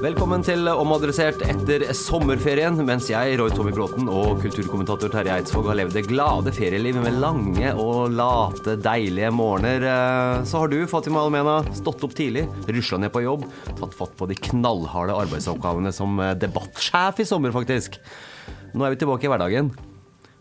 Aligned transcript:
Velkommen 0.00 0.40
til 0.40 0.64
Omadressert 0.70 1.42
etter 1.44 1.82
sommerferien, 1.96 2.78
mens 2.88 3.10
jeg, 3.10 3.34
Roy 3.36 3.50
Tommy 3.52 3.72
Bråten 3.76 4.06
og 4.08 4.38
kulturkommentator 4.40 5.12
Terje 5.12 5.34
Eidsvåg 5.34 5.68
har 5.68 5.76
levd 5.76 5.92
det 5.98 6.06
glade 6.08 6.54
ferielivet 6.56 7.04
med 7.04 7.18
lange 7.20 7.74
og 7.74 8.14
late, 8.16 8.78
deilige 8.80 9.28
morgener. 9.36 9.84
Eh, 9.84 10.46
Så 10.48 10.62
har 10.62 10.72
du, 10.72 10.78
Fatima 10.88 11.20
Almena, 11.20 11.58
stått 11.76 12.06
opp 12.06 12.16
tidlig, 12.16 12.46
rusla 12.70 13.02
ned 13.02 13.12
på 13.12 13.26
jobb, 13.26 13.44
tatt 13.76 13.92
fatt 13.98 14.16
på 14.16 14.30
de 14.30 14.38
knallharde 14.48 15.20
arbeidsoppgavene 15.26 15.92
som 15.92 16.16
eh, 16.16 16.32
debattsjef 16.46 17.20
i 17.20 17.28
sommer, 17.28 17.52
faktisk. 17.52 18.00
Nå 18.72 18.86
er 18.86 18.96
vi 18.96 19.02
tilbake 19.04 19.28
i 19.28 19.34
hverdagen. 19.34 19.68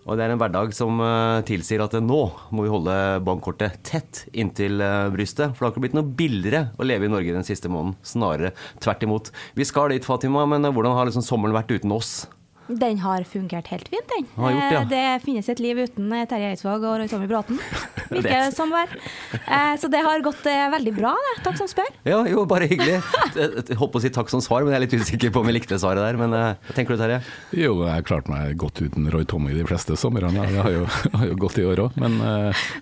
Og 0.09 0.18
det 0.18 0.25
er 0.25 0.31
en 0.34 0.40
hverdag 0.42 0.72
som 0.74 0.97
eh, 1.06 1.44
tilsier 1.46 1.84
at 1.84 1.94
nå 2.02 2.22
må 2.50 2.66
vi 2.66 2.72
holde 2.74 2.94
bankkortet 3.25 3.78
tett 3.86 4.24
inntil 4.34 4.81
eh, 4.81 5.06
brystet. 5.14 5.53
For 5.53 5.62
det 5.62 5.68
har 5.68 5.75
ikke 5.75 5.84
blitt 5.86 5.97
noe 6.00 6.16
billigere 6.18 6.64
å 6.81 6.88
leve 6.88 7.06
i 7.06 7.14
Norge 7.14 7.36
den 7.36 7.46
siste 7.46 7.70
måneden. 7.70 8.00
Snarere 8.02 8.56
tvert 8.81 9.06
imot. 9.06 9.30
Vi 9.53 9.70
skal 9.70 9.94
dit, 9.94 10.06
Fatima, 10.06 10.47
men 10.50 10.66
eh, 10.66 10.74
hvordan 10.74 10.97
har 10.97 11.12
liksom 11.12 11.25
sommeren 11.25 11.53
vært 11.53 11.75
uten 11.78 11.94
oss? 11.94 12.24
Den 12.69 13.00
har 13.02 13.24
fungert 13.25 13.68
helt 13.74 13.88
fint, 13.90 14.06
den. 14.16 14.28
Har 14.38 14.52
gjort 14.53 14.62
det, 14.62 14.75
ja. 14.75 14.81
Eh, 14.81 14.90
Det 15.18 15.24
finnes 15.25 15.50
et 15.50 15.59
liv 15.63 15.80
uten 15.81 16.12
eh, 16.13 16.25
Terje 16.30 16.52
Eidsvåg 16.53 16.84
og 16.85 17.00
Roy 17.02 17.07
Tommy 17.09 17.25
Bråten. 17.30 17.57
Virker 18.13 18.30
det 18.46 18.53
som 18.56 18.69
hver. 18.74 18.94
Eh, 19.41 19.74
Så 19.81 19.90
det 19.90 20.03
har 20.06 20.22
gått 20.25 20.44
veldig 20.46 20.94
bra, 20.97 21.16
det. 21.25 21.34
Takk 21.46 21.58
som 21.58 21.69
spør. 21.72 21.90
Ja, 22.06 22.19
jo, 22.29 22.46
bare 22.50 22.68
hyggelig. 22.69 23.00
Jeg 23.35 23.78
holdt 23.79 23.94
på 23.96 24.02
å 24.02 24.03
si 24.03 24.12
takk 24.13 24.29
som 24.29 24.41
svar, 24.46 24.63
men 24.63 24.74
jeg 24.75 24.79
er 24.81 24.85
litt 24.85 24.97
usikker 25.02 25.34
på 25.34 25.41
om 25.44 25.50
jeg 25.50 25.58
likte 25.59 25.79
svaret 25.81 26.03
der. 26.06 26.19
Men 26.22 26.35
hva 26.35 26.75
tenker 26.78 26.94
du, 26.96 27.02
Terje? 27.02 27.19
Jo, 27.58 27.74
jeg 27.88 27.94
har 27.96 28.06
klart 28.08 28.29
meg 28.31 28.56
godt 28.62 28.81
uten 28.85 29.09
Roy 29.13 29.25
Tommy 29.29 29.53
de 29.58 29.66
fleste 29.69 29.97
somrene. 30.00 30.46
Det 30.50 30.62
har 30.62 30.74
jo, 30.78 30.85
har 31.19 31.28
jo 31.31 31.40
gått 31.41 31.58
i 31.62 31.68
år 31.69 31.84
òg. 31.88 32.00
Men 32.02 32.19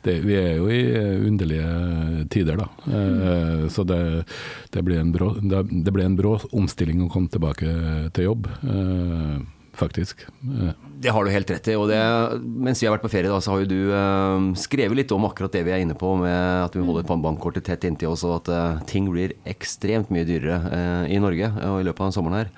det, 0.03 0.19
vi 0.27 0.35
er 0.39 0.57
jo 0.59 0.67
i 0.71 0.81
underlige 1.27 2.27
tider, 2.33 2.59
da. 2.59 2.69
Eh, 2.91 3.67
Så 3.71 3.83
det, 3.87 3.99
det, 4.73 4.83
ble 4.85 4.99
en 5.01 5.11
brå, 5.15 5.31
det 5.41 5.93
ble 5.95 6.05
en 6.07 6.17
brå 6.19 6.37
omstilling 6.55 7.03
å 7.05 7.11
komme 7.11 7.31
tilbake 7.31 7.67
til 8.15 8.29
jobb, 8.31 8.47
eh, 8.67 9.37
faktisk. 9.79 10.23
Eh, 10.43 10.71
Det 10.99 11.11
har 11.13 11.23
du 11.25 11.29
helt 11.31 11.49
rett 11.53 11.67
i. 11.69 11.75
og 11.77 11.87
det, 11.91 11.99
Mens 12.41 12.81
vi 12.81 12.87
har 12.87 12.95
vært 12.97 13.05
på 13.05 13.11
ferie, 13.13 13.29
da, 13.29 13.37
så 13.43 13.53
har 13.53 13.63
jo 13.63 13.69
du 13.69 13.91
eh, 13.93 14.47
skrevet 14.59 14.97
litt 14.97 15.11
om 15.15 15.25
akkurat 15.29 15.53
det 15.53 15.63
vi 15.67 15.73
er 15.75 15.83
inne 15.85 15.97
på, 15.97 16.15
med 16.19 16.65
at 16.65 16.75
vi 16.75 16.83
holder 16.85 17.05
bankkortet 17.07 17.65
tett 17.69 17.85
inntil 17.87 18.11
oss, 18.15 18.25
og 18.27 18.39
at 18.41 18.51
eh, 18.53 18.83
ting 18.89 19.09
blir 19.13 19.35
ekstremt 19.45 20.09
mye 20.13 20.25
dyrere 20.27 20.57
eh, 20.73 21.15
i 21.15 21.19
Norge 21.23 21.51
og 21.69 21.81
i 21.81 21.87
løpet 21.87 22.07
av 22.09 22.15
sommeren 22.17 22.41
her. 22.43 22.51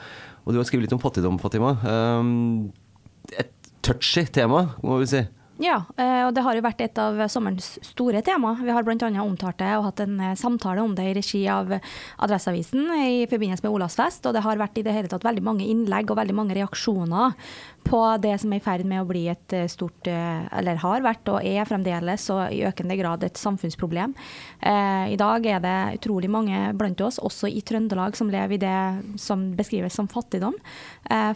Og 0.46 0.54
du 0.56 0.60
har 0.62 0.66
skrevet 0.70 0.88
litt 0.88 0.96
om 0.96 1.04
fattigdom, 1.04 1.40
Fatima. 1.44 1.76
Eh, 1.84 3.44
et 3.44 3.52
touchy 3.86 4.26
tema, 4.26 4.70
må 4.84 5.02
vi 5.04 5.12
si. 5.12 5.26
Ja, 5.60 5.82
eh, 6.00 6.22
og 6.24 6.32
det 6.32 6.44
har 6.46 6.56
jo 6.56 6.64
vært 6.64 6.80
et 6.86 7.00
av 7.04 7.18
sommerens 7.28 7.74
store 7.84 8.22
tema. 8.24 8.54
Vi 8.64 8.72
har 8.72 8.86
bl.a. 8.88 9.10
omtalt 9.20 9.60
det 9.60 9.74
og 9.76 9.90
hatt 9.90 10.00
en 10.06 10.14
eh, 10.24 10.38
samtale 10.40 10.80
om 10.80 10.94
det 10.96 11.10
i 11.10 11.16
regi 11.18 11.42
av 11.52 11.74
Adresseavisen 11.76 12.86
i 12.96 13.26
forbindelse 13.28 13.66
med 13.66 13.76
Olavsfest. 13.76 14.30
Og 14.30 14.38
det 14.38 14.46
har 14.46 14.62
vært 14.62 14.80
i 14.80 14.86
det 14.88 14.94
hele 14.96 15.12
tatt 15.12 15.28
veldig 15.28 15.44
mange 15.44 15.68
innlegg 15.68 16.08
og 16.08 16.20
veldig 16.22 16.36
mange 16.38 16.56
reaksjoner 16.56 17.36
på 17.84 18.00
det 18.24 18.38
som 18.40 18.54
er 18.56 18.62
i 18.62 18.64
ferd 18.64 18.86
med 18.88 19.02
å 19.04 19.10
bli 19.10 19.26
et 19.34 19.58
eh, 19.58 19.66
stort, 19.72 20.08
eller 20.08 20.80
har 20.80 21.04
vært 21.04 21.34
og 21.34 21.44
er 21.44 21.68
fremdeles 21.68 22.30
og 22.32 22.56
i 22.56 22.64
økende 22.70 22.96
grad 23.00 23.28
et 23.28 23.40
samfunnsproblem. 23.40 24.16
I 24.64 25.18
dag 25.20 25.46
er 25.48 25.62
det 25.64 25.76
utrolig 26.00 26.30
mange 26.32 26.58
blant 26.78 27.02
oss, 27.04 27.18
også 27.24 27.50
i 27.52 27.62
Trøndelag, 27.66 28.16
som 28.18 28.30
lever 28.32 28.56
i 28.56 28.62
det 28.62 29.20
som 29.20 29.50
beskrives 29.58 29.96
som 29.96 30.08
fattigdom. 30.12 30.56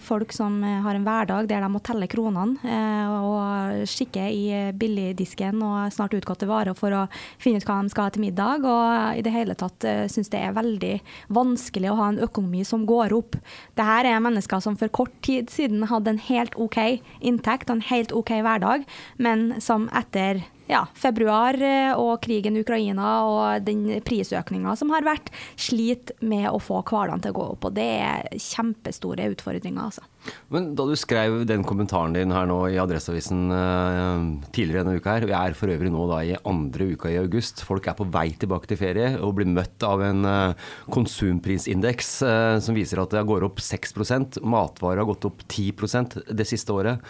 Folk 0.03 0.35
som 0.35 0.59
har 0.63 0.95
en 0.95 1.07
hverdag 1.07 1.49
der 1.49 1.63
de 1.63 1.71
må 1.71 1.81
telle 1.83 2.09
kronene 2.11 2.73
og 3.13 3.33
og 3.33 3.87
skikke 4.13 4.29
i 4.29 4.71
billigdisken 4.77 5.61
og 5.63 5.91
snart 5.93 6.13
utgåtte 6.13 6.47
varer 6.47 6.75
for 6.77 6.93
å 6.93 7.07
finne 7.41 7.57
ut 7.57 7.65
hva 7.65 7.81
de 7.81 7.89
skal 7.89 8.07
ha 8.07 8.13
til 8.13 8.23
middag. 8.23 8.65
Og 8.65 9.17
i 9.17 9.23
det 9.23 9.33
hele 9.33 9.55
tatt 9.55 9.83
eh, 9.83 10.05
syns 10.07 10.29
det 10.29 10.39
er 10.39 10.53
veldig 10.53 10.99
vanskelig 11.33 11.91
å 11.91 11.97
ha 11.97 12.09
en 12.11 12.21
økonomi 12.21 12.63
som 12.63 12.85
går 12.85 13.13
opp. 13.13 13.37
Det 13.75 13.83
her 13.83 14.05
er 14.05 14.23
mennesker 14.23 14.61
som 14.61 14.77
for 14.77 14.91
kort 14.93 15.13
tid 15.25 15.49
siden 15.49 15.87
hadde 15.89 16.13
en 16.13 16.21
helt 16.29 16.55
OK 16.55 17.01
inntekt 17.21 17.69
og 17.69 17.79
en 17.79 17.87
helt 17.89 18.13
OK 18.13 18.35
hverdag, 18.43 18.85
men 19.17 19.53
som 19.61 19.89
etter 19.93 20.43
ja, 20.69 20.83
februar 20.95 21.57
eh, 21.59 21.91
og 21.99 22.21
krigen 22.23 22.55
i 22.57 22.63
Ukraina 22.63 23.09
og 23.27 23.65
den 23.67 23.85
prisøkninga 24.05 24.75
som 24.79 24.93
har 24.93 25.05
vært, 25.05 25.31
sliter 25.59 26.15
med 26.23 26.47
å 26.51 26.61
få 26.61 26.81
hverdagen 26.81 27.23
til 27.23 27.33
å 27.33 27.37
gå 27.37 27.47
opp. 27.55 27.67
Og 27.69 27.75
det 27.75 27.89
er 27.99 28.29
kjempestore 28.39 29.27
utfordringer, 29.33 29.89
altså. 29.89 30.07
Men 30.55 30.69
da 30.77 30.85
du 30.87 30.93
skrev 30.95 31.41
den 31.49 31.65
kommentaren 31.67 32.15
din 32.15 32.31
her 32.31 32.47
nå 32.47 32.61
i 32.71 32.79
Adresseavisen 32.79 33.43
eh, 33.51 34.25
tidligere 34.55 34.85
denne 34.85 35.03
uka 35.03 35.17
her, 35.17 35.27
vi 35.27 35.35
er 35.35 35.57
for 35.59 35.73
øvrig 35.73 35.91
nå 35.91 36.07
da 36.11 36.21
i 36.23 36.37
andre 36.47 36.93
uka 36.95 37.11
i 37.11 37.19
august, 37.19 37.65
folk 37.67 37.89
er 37.91 37.99
på 37.99 38.07
vei 38.13 38.29
tilbake 38.39 38.71
til 38.71 38.79
ferie 38.79 39.13
og 39.19 39.35
blir 39.39 39.51
møtt 39.51 39.83
av 39.87 40.03
en 40.05 40.23
eh, 40.29 40.71
konsumprisindeks 40.93 42.15
som 42.63 42.75
viser 42.75 42.99
at 43.01 43.13
det 43.13 43.23
går 43.27 43.43
opp 43.45 43.59
6% 43.63 44.39
matvarer 44.47 45.01
har 45.01 45.09
gått 45.09 45.25
opp 45.27 45.43
10% 45.47 46.21
det 46.31 46.45
siste 46.47 46.73
året. 46.75 47.01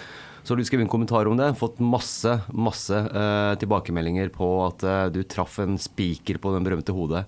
Så 0.44 0.52
har 0.52 0.60
du 0.60 0.68
skrevet 0.68 0.84
en 0.84 0.92
kommentar 0.92 1.28
om 1.30 1.38
det, 1.40 1.54
fått 1.56 1.80
masse, 1.80 2.34
masse 2.52 2.98
uh, 3.16 3.56
tilbakemeldinger 3.62 4.28
på 4.36 4.48
at 4.66 4.84
uh, 4.84 5.06
du 5.08 5.22
traff 5.24 5.56
en 5.64 5.78
spiker 5.80 6.40
på 6.44 6.52
den 6.52 6.66
berømte 6.68 6.96
hodet 6.96 7.24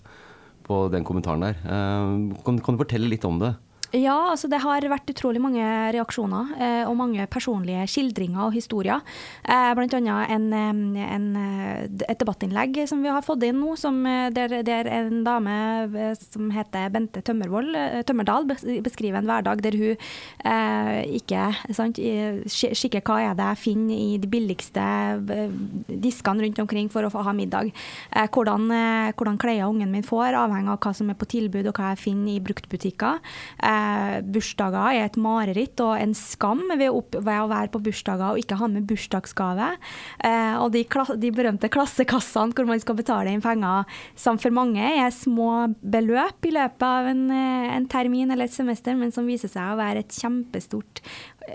på 0.67 0.81
den 0.91 1.05
kommentaren 1.07 1.45
der. 1.45 1.61
Uh, 1.63 2.35
kan, 2.43 2.59
kan 2.59 2.75
du 2.75 2.83
fortelle 2.83 3.07
litt 3.07 3.23
om 3.27 3.39
det? 3.39 3.53
Ja, 3.93 4.31
altså 4.31 4.49
det 4.49 4.61
har 4.63 4.85
vært 4.89 5.09
utrolig 5.11 5.39
mange 5.43 5.63
reaksjoner 5.93 6.53
eh, 6.57 6.83
og 6.89 6.95
mange 6.97 7.25
personlige 7.31 7.85
skildringer 7.91 8.47
og 8.47 8.55
historier. 8.55 9.03
Eh, 9.45 9.71
en, 9.75 10.47
eh, 10.53 11.15
eh, 11.15 11.83
et 12.09 12.19
debattinnlegg 12.19 12.81
som 12.89 13.03
vi 13.03 13.13
har 13.13 13.23
fått 13.25 13.45
inn 13.45 13.59
nå, 13.61 13.75
som, 13.77 13.99
eh, 14.09 14.29
der, 14.33 14.63
der 14.65 14.89
en 14.89 15.23
dame 15.23 16.15
som 16.17 16.49
heter 16.51 16.89
Bente 16.93 17.21
Tømmerdal 17.21 18.45
beskriver 18.83 19.21
en 19.21 19.29
hverdag 19.29 19.61
der 19.63 19.77
hun 19.77 19.93
eh, 19.93 21.19
ikke 21.19 21.45
sant, 21.75 21.99
skikker 21.99 23.05
hva 23.05 23.19
er 23.29 23.37
det 23.37 23.51
jeg 23.53 23.61
finner 23.63 23.95
i 23.95 24.17
de 24.21 24.29
billigste 24.31 24.85
diskene 25.87 26.45
rundt 26.45 26.63
omkring 26.63 26.89
for 26.91 27.05
å 27.05 27.25
ha 27.25 27.35
middag. 27.37 27.71
Eh, 28.11 28.27
hvordan, 28.27 28.67
hvordan 29.15 29.39
klær 29.41 29.69
ungen 29.69 29.93
min 29.93 30.05
får, 30.05 30.35
avhenger 30.41 30.75
av 30.75 30.81
hva 30.83 30.95
som 30.97 31.09
er 31.11 31.19
på 31.19 31.29
tilbud 31.37 31.69
og 31.69 31.77
hva 31.77 31.93
jeg 31.93 32.03
finner 32.07 32.35
i 32.35 32.43
bruktbutikker. 32.43 33.21
Eh, 33.63 33.74
bursdager 34.25 34.97
er 34.99 35.07
et 35.07 35.17
mareritt 35.21 35.81
og 35.83 35.95
en 35.99 36.15
skam 36.17 36.63
ved 36.73 36.89
opp, 36.89 37.17
ved 37.17 37.41
å 37.41 37.49
være 37.51 37.71
på 37.73 37.81
bursdager 37.85 38.33
og 38.33 38.41
ikke 38.41 38.57
ha 38.59 38.69
med 38.71 38.87
bursdagsgave. 38.89 39.71
Eh, 40.25 40.55
og 40.61 40.71
de, 40.75 40.85
de, 41.21 41.31
berømte 41.35 41.71
klassekassene 41.73 42.55
hvor 42.55 42.69
man 42.69 42.81
skal 42.83 42.99
betale 42.99 43.33
inn 43.33 43.43
penger, 43.43 43.87
som 44.19 44.39
for 44.41 44.53
mange 44.55 44.81
er 44.81 45.13
små 45.13 45.67
beløp 45.81 46.47
i 46.47 46.55
løpet 46.55 46.87
av 46.87 47.11
en, 47.11 47.25
eh, 47.33 47.69
en 47.75 47.89
termin 47.91 48.31
eller 48.31 48.49
et 48.49 48.55
semester, 48.55 48.97
men 48.97 49.13
som 49.15 49.27
viser 49.27 49.51
seg 49.51 49.73
å 49.73 49.79
være 49.79 50.05
et 50.05 50.19
kjempestort 50.19 51.03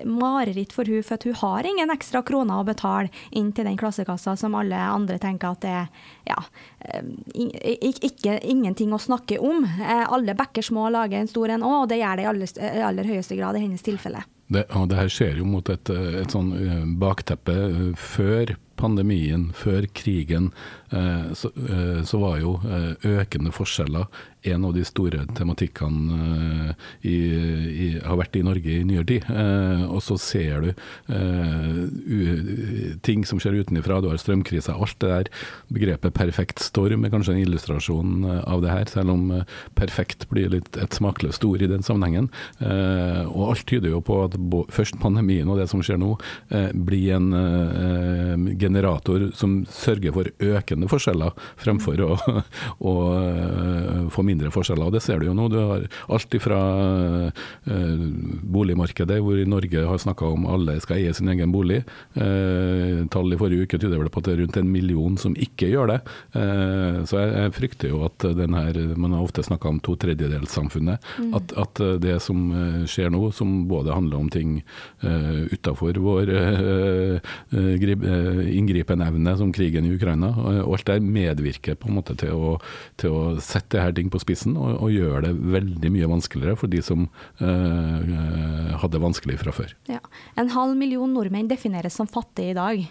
mareritt 0.04 0.72
for 0.72 0.84
hun, 0.84 1.02
for 1.02 1.18
hun 1.24 1.34
har 1.34 1.66
ingen 1.66 1.90
ekstra 1.90 2.22
kroner 2.26 2.60
å 2.60 2.66
betale 2.66 3.10
inn 3.30 3.52
til 3.52 3.66
den 3.68 3.78
klassekassa 3.80 4.36
som 4.38 4.56
alle 4.58 4.78
andre 4.78 5.18
tenker 5.22 5.54
at 5.54 5.64
det 5.64 5.74
er 5.82 5.88
ja, 6.30 6.38
eh, 6.80 7.90
ikke, 7.90 8.38
ingenting 8.46 8.94
å 8.94 9.00
snakke 9.02 9.40
om. 9.42 9.64
Eh, 9.64 10.04
alle 10.06 10.36
bekker 10.38 10.64
små 10.66 10.88
lager 10.94 11.20
en 11.20 11.30
stor 11.30 11.54
en 11.54 11.66
òg, 11.66 11.78
og 11.82 11.88
det 11.92 12.00
gjør 12.02 12.20
det 12.20 12.26
i 12.26 12.30
aller, 12.32 12.82
aller 12.90 13.12
høyeste 13.12 13.38
grad 13.38 13.58
i 13.58 13.64
hennes 13.64 13.84
tilfelle. 13.86 14.24
Det, 14.50 14.64
det, 14.66 14.96
her 14.98 15.12
skjer 15.12 15.38
jo 15.38 15.46
mot 15.46 15.68
et, 15.70 15.90
et 15.90 16.34
sånn 16.34 16.50
eh, 16.58 16.82
bakteppe 17.00 17.54
før 17.98 18.56
pandemien, 18.80 19.50
før 19.52 19.84
krigen, 19.92 20.46
så, 21.36 21.50
så 22.08 22.20
var 22.22 22.38
jo 22.40 22.54
økende 23.04 23.52
forskjeller 23.52 24.06
en 24.42 24.64
av 24.64 24.74
de 24.74 24.84
store 24.86 25.24
tematikkene 25.36 26.16
uh, 26.16 26.70
i, 27.06 27.16
i, 27.70 27.88
har 28.04 28.18
vært 28.20 28.38
i 28.38 28.44
Norge 28.44 28.72
i 28.72 28.84
nyere 28.86 29.06
tid. 29.08 29.26
Uh, 29.28 29.84
og 29.90 30.00
så 30.04 30.16
ser 30.20 30.64
du 30.64 30.70
uh, 31.12 32.96
ting 33.04 33.26
som 33.28 33.40
skjer 33.42 33.60
utenfra. 33.60 34.00
Du 34.00 34.08
har 34.10 34.20
strømkrisa. 34.20 34.76
Alt 34.80 34.98
det 35.02 35.10
der. 35.10 35.30
Begrepet 35.72 36.14
'perfekt 36.16 36.62
storm' 36.64 37.04
er 37.06 37.12
kanskje 37.12 37.34
en 37.36 37.42
illustrasjon 37.44 38.24
av 38.30 38.62
det 38.62 38.70
her, 38.72 38.86
selv 38.90 39.10
om 39.14 39.44
perfekt 39.76 40.26
blir 40.30 40.50
litt 40.52 40.76
et 40.80 40.94
smakløst 40.96 41.44
ord 41.44 41.62
i 41.62 41.68
den 41.70 41.82
sammenhengen. 41.82 42.30
og 42.60 43.50
alt 43.50 43.66
tyder 43.66 43.90
jo 43.90 44.00
på 44.00 44.24
at 44.24 44.36
først 44.70 44.98
pandemien 45.00 45.48
og 45.48 45.58
det 45.58 45.68
som 45.70 45.82
skjer 45.82 45.98
nå, 46.00 46.16
blir 46.74 47.14
en 47.16 47.30
generator 48.58 49.30
som 49.34 49.64
sørger 49.70 50.12
for 50.12 50.30
økende 50.38 50.88
forskjeller, 50.90 51.32
fremfor 51.60 52.02
å, 52.04 52.18
å 52.90 52.94
få 54.10 54.26
mindre 54.30 54.52
forskjeller. 54.54 54.88
og 54.88 54.96
Det 54.96 55.02
ser 55.04 55.20
du 55.20 55.28
jo 55.28 55.36
nå. 55.36 55.48
Du 55.52 55.58
har 55.58 55.86
alt 56.14 56.36
ifra 56.36 56.60
uh, 57.30 58.04
boligmarkedet, 58.56 59.20
hvor 59.24 59.38
i 59.38 59.48
Norge 59.48 59.84
har 59.86 60.02
snakka 60.02 60.30
om 60.34 60.48
alle 60.50 60.78
skal 60.82 61.00
eie 61.00 61.14
sin 61.16 61.30
egen 61.32 61.52
bolig. 61.54 61.82
Uh, 62.16 63.06
tall 63.12 63.32
i 63.34 63.40
forrige 63.40 63.66
uke 63.66 63.80
tyder 63.80 64.00
vel 64.00 64.12
på 64.12 64.22
at 64.22 64.30
det 64.30 64.36
er 64.36 64.42
rundt 64.44 64.60
en 64.60 64.72
million 64.72 65.18
som 65.20 65.36
ikke 65.38 65.70
gjør 65.72 65.94
det. 65.94 66.00
Så 67.08 67.18
jeg, 67.18 67.52
frykter 67.54 67.90
jo 67.90 68.02
at 68.06 68.22
den 68.36 68.54
her 68.54 68.76
Man 69.00 69.12
har 69.14 69.24
ofte 69.24 69.42
snakka 69.44 69.68
om 69.68 69.80
to 69.84 69.94
tredjedelssamfunnet. 70.00 71.02
Mm. 71.18 71.32
At, 71.36 71.52
at, 71.58 71.80
det 72.02 72.16
som 72.22 72.50
skjer 72.90 73.10
nå, 73.12 73.30
som 73.34 73.66
både 73.70 73.94
handler 73.94 74.20
om 74.20 74.28
ting 74.32 74.60
utafor 75.52 75.98
vår 76.02 76.32
inngripenevne, 77.50 79.36
som 79.40 79.52
krigen 79.54 79.88
i 79.88 79.94
Ukraina, 79.96 80.32
og 80.64 80.76
alt 80.78 80.90
det 80.90 81.00
medvirker 81.04 81.78
på 81.80 81.90
en 81.90 81.98
måte 81.98 82.16
til 82.20 82.34
å, 82.36 82.54
til 83.00 83.14
å 83.14 83.22
sette 83.44 83.80
her 83.82 83.94
ting 83.96 84.10
på 84.12 84.19
spissen 84.22 84.56
og, 84.60 84.76
og 84.78 84.94
gjør 84.94 85.26
det 85.26 85.32
veldig 85.54 85.92
mye 85.94 86.10
vanskeligere 86.10 86.58
for 86.60 86.72
de 86.72 86.82
som 86.84 87.08
eh, 87.42 88.76
hadde 88.82 89.02
vanskelig 89.02 89.40
fra 89.42 89.54
før. 89.56 89.74
Ja. 89.90 90.02
En 90.40 90.52
halv 90.54 90.76
million 90.78 91.12
nordmenn 91.16 91.50
defineres 91.50 91.98
som 91.98 92.10
fattige 92.10 92.54
i 92.54 92.58
dag. 92.58 92.86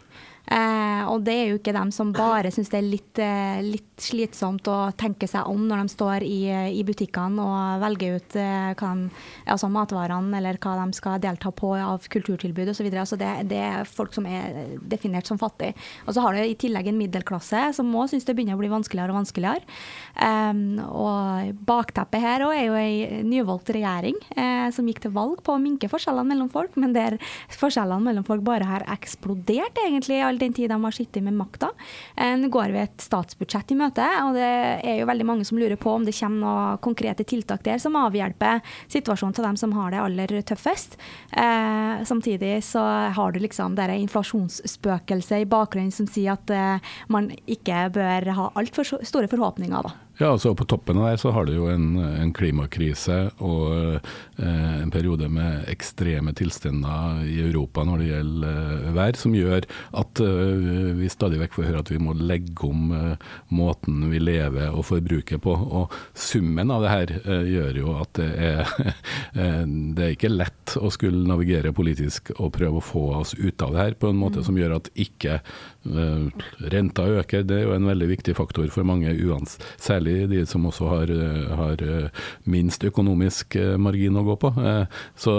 Eh, 0.50 1.04
og 1.06 1.22
det 1.28 1.36
er 1.36 1.51
jo 1.51 1.60
ikke 1.60 1.75
dem 1.75 1.92
som 1.94 2.10
bare 2.16 2.50
syns 2.54 2.72
det 2.72 2.80
er 2.80 2.88
litt, 2.88 3.22
eh, 3.22 3.62
litt, 3.62 3.86
slitsomt 4.00 4.63
å 4.72 4.94
tenke 4.96 5.28
seg 5.28 5.50
om 5.51 5.66
når 5.68 5.81
de 5.84 5.92
står 5.92 6.24
i, 6.24 6.38
i 6.72 6.84
butikkene 6.88 7.44
og 7.44 7.81
velger 7.84 8.16
ut 8.16 8.38
eh, 8.40 8.69
de, 8.80 9.10
altså 9.51 9.68
matvarene 9.69 10.40
eller 10.40 10.56
hva 10.63 10.78
de 10.80 10.96
skal 10.96 11.19
delta 11.22 11.51
på 11.51 11.74
av 11.75 12.07
kulturtilbud 12.10 12.72
osv. 12.72 12.88
Altså 12.94 13.19
det, 13.19 13.30
det 13.51 13.60
er 13.60 13.90
folk 13.90 14.16
som 14.16 14.25
er 14.25 14.78
definert 14.80 15.28
som 15.28 15.38
fattige. 15.42 15.75
Og 16.07 16.16
så 16.16 16.24
har 16.24 16.34
du 16.34 16.42
i 16.42 16.57
tillegg 16.60 16.90
en 16.90 16.98
middelklasse 16.98 17.66
som 17.75 17.92
òg 17.92 18.10
syns 18.13 18.25
det 18.25 18.38
begynner 18.38 18.57
å 18.57 18.62
bli 18.62 18.72
vanskeligere 18.72 19.13
og 19.13 19.19
vanskeligere. 19.19 19.78
Eh, 20.16 20.63
og 20.90 21.54
bakteppet 21.69 22.24
her 22.24 22.48
òg 22.48 22.56
er 22.56 22.66
jo 22.69 22.80
ei 22.80 23.22
nyvalgt 23.28 23.69
regjering 23.75 24.18
eh, 24.34 24.69
som 24.74 24.88
gikk 24.90 25.04
til 25.06 25.13
valg 25.13 25.44
på 25.45 25.54
å 25.54 25.62
minke 25.62 25.92
forskjellene 25.92 26.34
mellom 26.34 26.50
folk, 26.54 26.74
men 26.80 26.95
der 26.95 27.19
forskjellene 27.60 28.07
mellom 28.07 28.25
folk 28.25 28.48
bare 28.48 28.66
har 28.66 28.88
eksplodert, 28.95 29.78
egentlig. 29.86 30.24
all 30.24 30.38
den 30.39 30.56
tid 30.56 30.71
de 30.71 30.80
har 30.83 30.95
sittet 30.95 31.24
med 31.25 31.38
makta. 31.38 31.71
Nå 32.39 32.50
går 32.51 32.74
vi 32.74 32.81
et 32.81 33.03
statsbudsjett 33.03 33.74
i 33.74 33.77
møte, 33.80 34.06
og 34.25 34.38
det 34.38 34.50
er 34.88 35.00
jo 35.00 35.07
veldig 35.09 35.27
mange 35.27 35.47
som 35.47 35.59
lurer 35.59 35.80
på 35.80 35.94
om 35.94 36.06
det 36.07 36.15
kommer 36.18 36.44
noen 36.44 36.81
konkrete 36.83 37.25
tiltak 37.27 37.63
der 37.65 37.80
som 37.81 37.97
avhjelper 38.00 38.63
situasjonen 38.91 39.36
til 39.38 39.47
dem 39.47 39.59
som 39.59 39.74
har 39.77 39.94
det 39.94 40.01
aller 40.03 40.33
tøffest. 40.47 40.97
Eh, 41.31 42.03
samtidig 42.09 42.59
så 42.65 42.83
har 43.15 43.31
du 43.31 43.39
liksom 43.44 43.77
det 43.77 43.89
inflasjonsspøkelset 44.06 45.44
i 45.44 45.50
bakgrunnen 45.50 45.94
som 45.94 46.09
sier 46.09 46.38
at 46.38 46.53
eh, 46.53 46.92
man 47.12 47.31
ikke 47.47 47.88
bør 47.95 48.31
ha 48.38 48.51
altfor 48.59 48.88
store 49.03 49.31
forhåpninger. 49.31 49.89
da. 49.89 50.08
Ja, 50.19 50.33
altså 50.33 50.51
På 50.56 50.66
toppen 50.68 50.98
av 51.00 51.06
det 51.07 51.21
så 51.21 51.31
har 51.31 51.45
du 51.48 51.54
jo 51.54 51.69
en, 51.71 51.94
en 51.95 52.33
klimakrise 52.36 53.30
og 53.39 54.01
eh, 54.04 54.81
en 54.81 54.92
periode 54.92 55.30
med 55.31 55.63
ekstreme 55.71 56.33
tilstander 56.36 57.21
i 57.24 57.38
Europa 57.45 57.86
når 57.88 58.01
det 58.01 58.10
gjelder 58.10 58.74
eh, 58.74 58.89
vær, 58.98 59.16
som 59.16 59.38
gjør 59.38 59.63
at 60.01 60.21
eh, 60.25 60.89
vi 61.00 61.07
stadig 61.07 61.39
vekk 61.39 61.56
får 61.56 61.68
høre 61.69 61.83
at 61.86 61.92
vi 61.94 62.01
må 62.04 62.18
legge 62.19 62.68
om 62.68 62.92
eh, 62.98 63.30
måten 63.56 64.10
vi 64.12 64.19
lever 64.19 64.75
og 64.75 64.89
forbruker 64.89 65.39
på. 65.39 65.56
Og 65.56 65.95
Summen 66.19 66.75
av 66.75 66.83
det 66.83 66.92
her 66.92 67.16
eh, 67.21 67.48
gjør 67.54 67.80
jo 67.80 67.95
at 68.01 68.19
det 68.19 68.30
er, 68.50 68.75
eh, 69.39 69.63
det 69.95 70.04
er 70.04 70.18
ikke 70.18 70.33
lett 70.33 70.75
å 70.83 70.92
skulle 70.92 71.24
navigere 71.31 71.71
politisk 71.71 72.33
og 72.36 72.51
prøve 72.60 72.83
å 72.83 72.88
få 72.89 73.06
oss 73.21 73.38
ut 73.39 73.63
av 73.63 73.71
det 73.71 73.86
her 73.86 73.98
på 74.04 74.12
en 74.12 74.19
måte 74.19 74.44
som 74.44 74.60
gjør 74.60 74.81
at 74.81 74.92
ikke 75.00 75.39
renta 76.69 77.06
øker. 77.07 77.45
Det 77.48 77.56
er 77.56 77.63
jo 77.63 77.71
en 77.71 77.88
veldig 77.88 78.10
viktig 78.10 78.33
faktor 78.36 78.68
for 78.74 78.83
mange, 78.83 79.13
uans, 79.16 79.56
særlig 79.80 80.08
særlig 80.09 80.29
de 80.29 80.45
som 80.45 80.65
også 80.65 80.88
har, 80.88 81.09
eh, 81.09 81.56
har 81.56 81.81
eh, 81.81 82.09
minst 82.45 82.83
økonomisk 82.83 83.56
eh, 83.56 83.77
margin 83.77 84.17
å 84.17 84.23
gå 84.23 84.35
på. 84.35 84.50
Så 85.15 85.31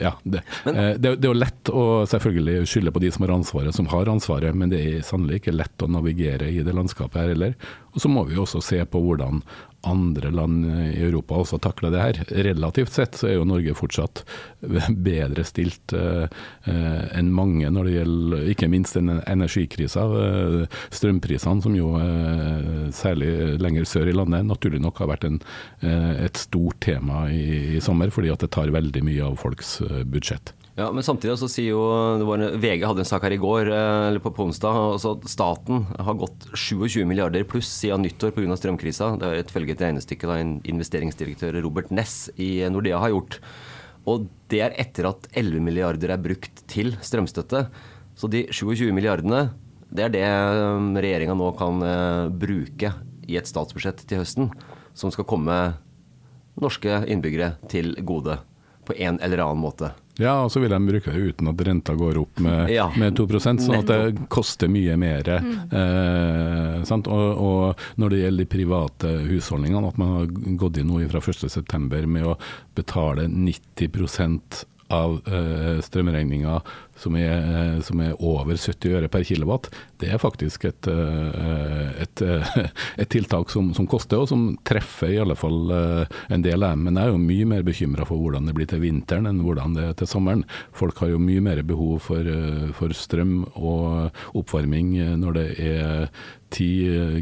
ja, 0.00 0.12
det, 0.24 0.42
det, 0.64 1.16
det 1.18 1.24
er 1.24 1.30
jo 1.30 1.36
lett 1.36 1.70
å 1.70 2.04
selvfølgelig 2.08 2.66
skylde 2.68 2.92
på 2.92 3.02
de 3.02 3.10
som 3.12 3.24
har 3.24 3.34
ansvaret, 3.34 3.74
som 3.74 3.88
har 3.88 4.08
ansvaret, 4.08 4.54
men 4.54 4.70
det 4.70 4.80
er 4.80 5.06
sannelig 5.06 5.42
ikke 5.42 5.54
lett 5.54 5.82
å 5.82 5.90
navigere 5.90 6.50
i 6.50 6.62
det 6.64 6.74
landskapet 6.74 7.20
her 7.20 7.32
heller. 7.34 7.54
Og 7.94 8.02
så 8.02 8.10
må 8.10 8.24
vi 8.26 8.38
også 8.40 8.62
se 8.64 8.80
på 8.90 9.00
hvordan 9.02 9.42
andre 9.84 10.30
land 10.32 10.64
i 10.66 11.02
Europa 11.04 11.36
også 11.42 11.58
takler 11.62 11.92
det 11.92 12.00
her. 12.02 12.20
Relativt 12.46 12.94
sett 12.94 13.18
så 13.18 13.28
er 13.28 13.36
jo 13.36 13.46
Norge 13.48 13.74
fortsatt 13.76 14.24
bedre 15.08 15.44
stilt 15.46 15.94
eh, 15.96 16.26
enn 16.64 17.32
mange 17.34 17.70
når 17.70 17.88
det 17.88 17.96
gjelder 17.98 18.48
ikke 18.54 18.70
minst 18.72 18.98
den 18.98 19.12
energikrisa. 19.20 20.06
Uh, 20.08 20.80
strømprisene, 20.94 21.62
som 21.64 21.76
jo 21.76 21.94
eh, 22.00 22.90
særlig 22.94 23.60
lenger 23.60 23.88
sør 23.88 24.10
i 24.10 24.16
landet 24.16 24.48
naturlig 24.48 24.80
nok 24.82 25.02
har 25.02 25.12
vært 25.12 25.28
en, 25.28 25.40
et 25.84 26.38
stort 26.38 26.80
tema 26.84 27.26
i, 27.32 27.76
i, 27.76 27.80
sommer, 27.84 28.12
fordi 28.14 28.32
at 28.32 28.44
det 28.44 28.52
tar 28.54 28.72
veldig 28.74 29.04
mye 29.06 29.30
av 29.30 29.38
folks 29.40 29.76
budsjett. 30.08 30.54
Ja, 30.74 30.88
men 30.90 31.04
samtidig 31.06 31.36
så 31.38 31.46
sier 31.46 31.76
jo 31.76 31.82
var, 32.26 32.40
VG 32.58 32.82
hadde 32.82 33.04
en 33.04 33.06
sak 33.06 33.22
her 33.22 33.36
i 33.36 33.38
går, 33.38 33.68
eh, 33.70 34.06
eller 34.08 34.22
på, 34.22 34.32
på 34.34 34.48
onsdag. 34.48 34.74
Altså 34.96 35.12
at 35.14 35.28
staten 35.30 35.84
har 35.94 36.18
gått 36.18 36.48
27 36.50 37.04
milliarder 37.06 37.46
pluss 37.46 37.70
siden 37.70 38.02
nyttår 38.02 38.34
pga. 38.34 38.56
strømkrisa. 38.58 39.12
Det 39.20 39.28
er 39.28 39.38
et 39.38 39.54
et 39.54 39.84
regnestykke 39.86 40.26
da 40.26 40.40
en 40.42 40.56
investeringsdirektør 40.66 41.60
Robert 41.62 41.94
Ness 41.94 42.26
i 42.34 42.66
Nordea 42.66 42.98
har 42.98 43.14
gjort. 43.14 43.38
Og 44.10 44.26
det 44.50 44.64
er 44.66 44.74
etter 44.74 45.06
at 45.06 45.28
11 45.32 45.62
milliarder 45.62 46.10
er 46.10 46.18
brukt 46.18 46.66
til 46.66 46.96
strømstøtte. 46.98 47.68
Så 48.18 48.26
de 48.28 48.48
27 48.50 48.90
milliardene, 48.90 49.54
det 49.94 50.08
er 50.08 50.10
det 50.10 50.26
um, 50.26 50.92
regjeringa 50.98 51.38
nå 51.38 51.54
kan 51.54 51.82
bruke 52.34 52.92
i 53.30 53.38
et 53.38 53.46
statsbudsjett 53.46 54.02
til 54.08 54.24
høsten, 54.24 54.50
som 54.92 55.14
skal 55.14 55.26
komme 55.26 55.56
norske 56.60 57.04
innbyggere 57.06 57.54
til 57.70 57.94
gode 58.02 58.40
på 58.84 58.98
en 58.98 59.22
eller 59.22 59.46
annen 59.46 59.62
måte. 59.62 59.94
Ja, 60.22 60.44
og 60.44 60.50
så 60.54 60.60
vil 60.62 60.70
de 60.70 60.78
bruke 60.86 61.10
det 61.10 61.32
uten 61.34 61.48
at 61.50 61.62
renta 61.66 61.94
går 61.98 62.18
opp 62.20 62.38
med, 62.44 62.68
Ja. 62.70 62.84
med 62.96 63.16
2% 63.18 63.58
sånn 63.64 63.80
at 63.80 63.86
det 63.90 64.28
koster 64.30 64.68
mye 64.70 64.94
mer. 64.96 65.26
Eh, 65.28 66.84
sant? 66.86 67.08
Og, 67.10 67.40
og 67.42 67.82
når 67.98 68.10
det 68.14 68.20
gjelder 68.22 68.44
de 68.44 68.52
private 68.54 69.10
husholdningene, 69.26 69.88
at 69.90 69.98
man 69.98 70.12
har 70.18 70.26
gått 70.60 70.78
inn 70.78 70.86
nå 70.92 71.02
fra 71.10 71.20
1.9 71.24 72.06
med 72.06 72.28
å 72.30 72.36
betale 72.78 73.26
90% 73.26 74.64
av 74.94 75.16
eh, 75.26 75.80
strømregninga 75.82 76.60
som 77.04 77.16
er, 77.20 77.32
eh, 77.36 77.80
som 77.84 78.00
er 78.00 78.16
over 78.18 78.56
70 78.56 78.96
øre 78.98 79.10
per 79.12 79.24
kilowatt, 79.26 79.70
det 80.00 80.10
er 80.12 80.20
faktisk 80.22 80.66
et, 80.68 80.88
eh, 80.90 82.02
et, 82.04 82.22
eh, 82.24 82.54
et 83.02 83.10
tiltak 83.12 83.52
som, 83.52 83.72
som 83.76 83.88
koster, 83.90 84.22
og 84.22 84.30
som 84.30 84.46
treffer 84.66 85.14
i 85.14 85.20
alle 85.22 85.36
fall 85.38 85.72
en 85.74 86.44
del 86.44 86.62
av 86.62 86.74
dem. 86.74 86.86
Men 86.88 86.98
jeg 86.98 87.08
er 87.08 87.14
jo 87.14 87.24
mye 87.24 87.50
mer 87.54 87.66
bekymra 87.66 88.08
for 88.08 88.20
hvordan 88.20 88.48
det 88.48 88.56
blir 88.56 88.70
til 88.70 88.82
vinteren 88.84 89.28
enn 89.30 89.42
hvordan 89.44 89.76
det 89.76 89.88
er 89.88 89.98
til 90.00 90.10
sommeren. 90.10 90.46
Folk 90.76 91.02
har 91.02 91.12
jo 91.12 91.22
mye 91.22 91.42
mer 91.44 91.62
behov 91.66 92.00
for, 92.08 92.28
for 92.76 92.94
strøm 92.96 93.42
og 93.54 94.14
oppvarming 94.36 94.96
når 95.20 95.38
det 95.38 95.48
er 95.64 96.08
ti 96.54 96.68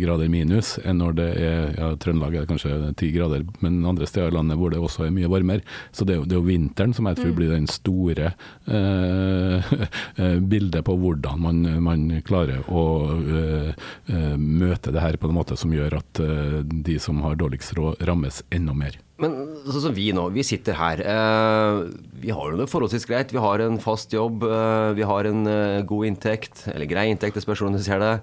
grader 0.03 0.29
minus 0.33 0.75
enn 0.85 1.01
når 1.01 1.17
det 1.17 1.29
er 1.41 1.77
ja, 1.79 1.91
Trøndelag 2.01 2.37
er 2.37 2.49
kanskje 2.49 2.75
ti 3.01 3.11
grader, 3.15 3.45
men 3.65 3.81
andre 3.89 4.09
steder 4.09 4.33
i 4.33 4.37
landet 4.37 4.59
hvor 4.61 4.73
det 4.73 4.81
også 4.83 5.07
er 5.07 5.15
mye 5.15 5.31
varmere. 5.31 5.65
Så 5.95 6.07
det 6.09 6.17
er 6.17 6.21
jo, 6.21 6.27
det 6.29 6.37
er 6.37 6.43
jo 6.43 6.49
vinteren 6.49 6.95
som 6.97 7.09
jeg 7.09 7.21
tror 7.21 7.37
blir 7.39 7.53
den 7.55 7.69
store 7.71 8.33
eh, 8.33 9.72
bildet 10.53 10.85
på 10.87 10.97
hvordan 10.99 11.43
man, 11.43 11.63
man 11.85 12.09
klarer 12.27 12.65
å 12.71 12.85
eh, 13.21 13.71
eh, 14.13 14.35
møte 14.37 14.93
det 14.95 15.03
her 15.05 15.19
på 15.21 15.31
en 15.31 15.37
måte 15.37 15.59
som 15.59 15.73
gjør 15.75 15.99
at 16.01 16.23
eh, 16.23 16.61
de 16.63 16.99
som 17.03 17.23
har 17.25 17.39
dårligst 17.41 17.77
råd, 17.79 18.03
rammes 18.09 18.43
enda 18.53 18.77
mer. 18.77 18.99
Men 19.23 19.37
sånn 19.69 19.85
som 19.87 19.95
vi 19.95 20.09
nå, 20.15 20.25
vi 20.35 20.43
sitter 20.47 20.77
her. 20.79 21.03
Eh, 21.13 21.83
vi 22.25 22.33
har 22.35 22.51
jo 22.51 22.59
det 22.59 22.71
forholdsvis 22.73 23.07
greit. 23.09 23.35
Vi 23.35 23.43
har 23.43 23.63
en 23.63 23.79
fast 23.83 24.15
jobb, 24.15 24.43
eh, 24.49 24.91
vi 24.99 25.07
har 25.07 25.29
en 25.29 25.47
eh, 25.47 25.85
god 25.87 26.11
inntekt, 26.11 26.67
eller 26.73 26.91
grei 26.91 27.09
inntekt, 27.13 27.39
det 27.39 27.45
spørs 27.45 27.63
hvordan 27.63 27.79
du 27.79 27.85
ser 27.85 28.03
det. 28.03 28.15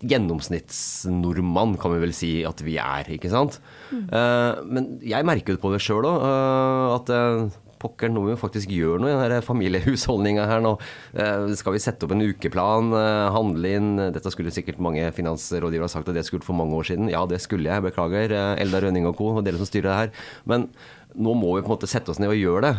Gjennomsnittsnordmann 0.00 1.74
kan 1.80 1.92
vi 1.92 2.04
vel 2.06 2.14
si 2.16 2.30
at 2.48 2.62
vi 2.64 2.78
er, 2.80 3.10
ikke 3.16 3.32
sant? 3.32 3.58
Eh, 3.92 4.62
men 4.64 4.94
jeg 5.04 5.26
merker 5.28 5.56
jo 5.56 5.64
på 5.64 5.74
det 5.74 5.82
sjøl 5.84 6.08
òg, 6.08 6.22
at 7.00 7.12
pokker, 7.80 8.12
nå 8.12 8.22
må 8.22 8.30
vi 8.30 8.38
faktisk 8.40 8.70
gjøre 8.74 9.00
noe 9.02 9.10
i 9.14 9.18
denne 9.18 9.40
familiehusholdninga 9.46 10.46
her 10.50 10.62
nå. 10.64 10.74
Eh, 11.14 11.48
skal 11.58 11.74
vi 11.74 11.82
sette 11.82 12.06
opp 12.06 12.14
en 12.14 12.22
ukeplan, 12.26 12.92
eh, 12.96 13.30
handle 13.34 13.72
inn 13.78 13.90
Dette 14.14 14.32
skulle 14.32 14.52
sikkert 14.54 14.82
mange 14.82 15.08
finansrådgivere 15.16 15.88
ha 15.88 15.92
sagt 15.92 16.10
at 16.12 16.18
det 16.18 16.26
skulle 16.28 16.46
for 16.46 16.58
mange 16.58 16.76
år 16.76 16.88
siden. 16.92 17.10
Ja, 17.12 17.24
det 17.26 17.40
skulle 17.44 17.70
jeg, 17.70 17.84
beklager. 17.88 18.30
eh, 18.36 18.62
Eldar 18.62 18.84
Rønning 18.86 19.08
og 19.08 19.16
co. 19.16 19.32
og 19.36 19.44
dere 19.44 19.60
som 19.60 19.68
styrer 19.68 19.88
det 19.90 19.98
her. 20.00 20.10
Men 20.46 20.68
nå 21.16 21.34
må 21.34 21.56
vi 21.56 21.64
på 21.64 21.72
en 21.72 21.74
måte 21.74 21.90
sette 21.90 22.12
oss 22.12 22.20
ned 22.22 22.30
og 22.30 22.38
gjøre 22.38 22.68
det. 22.68 22.74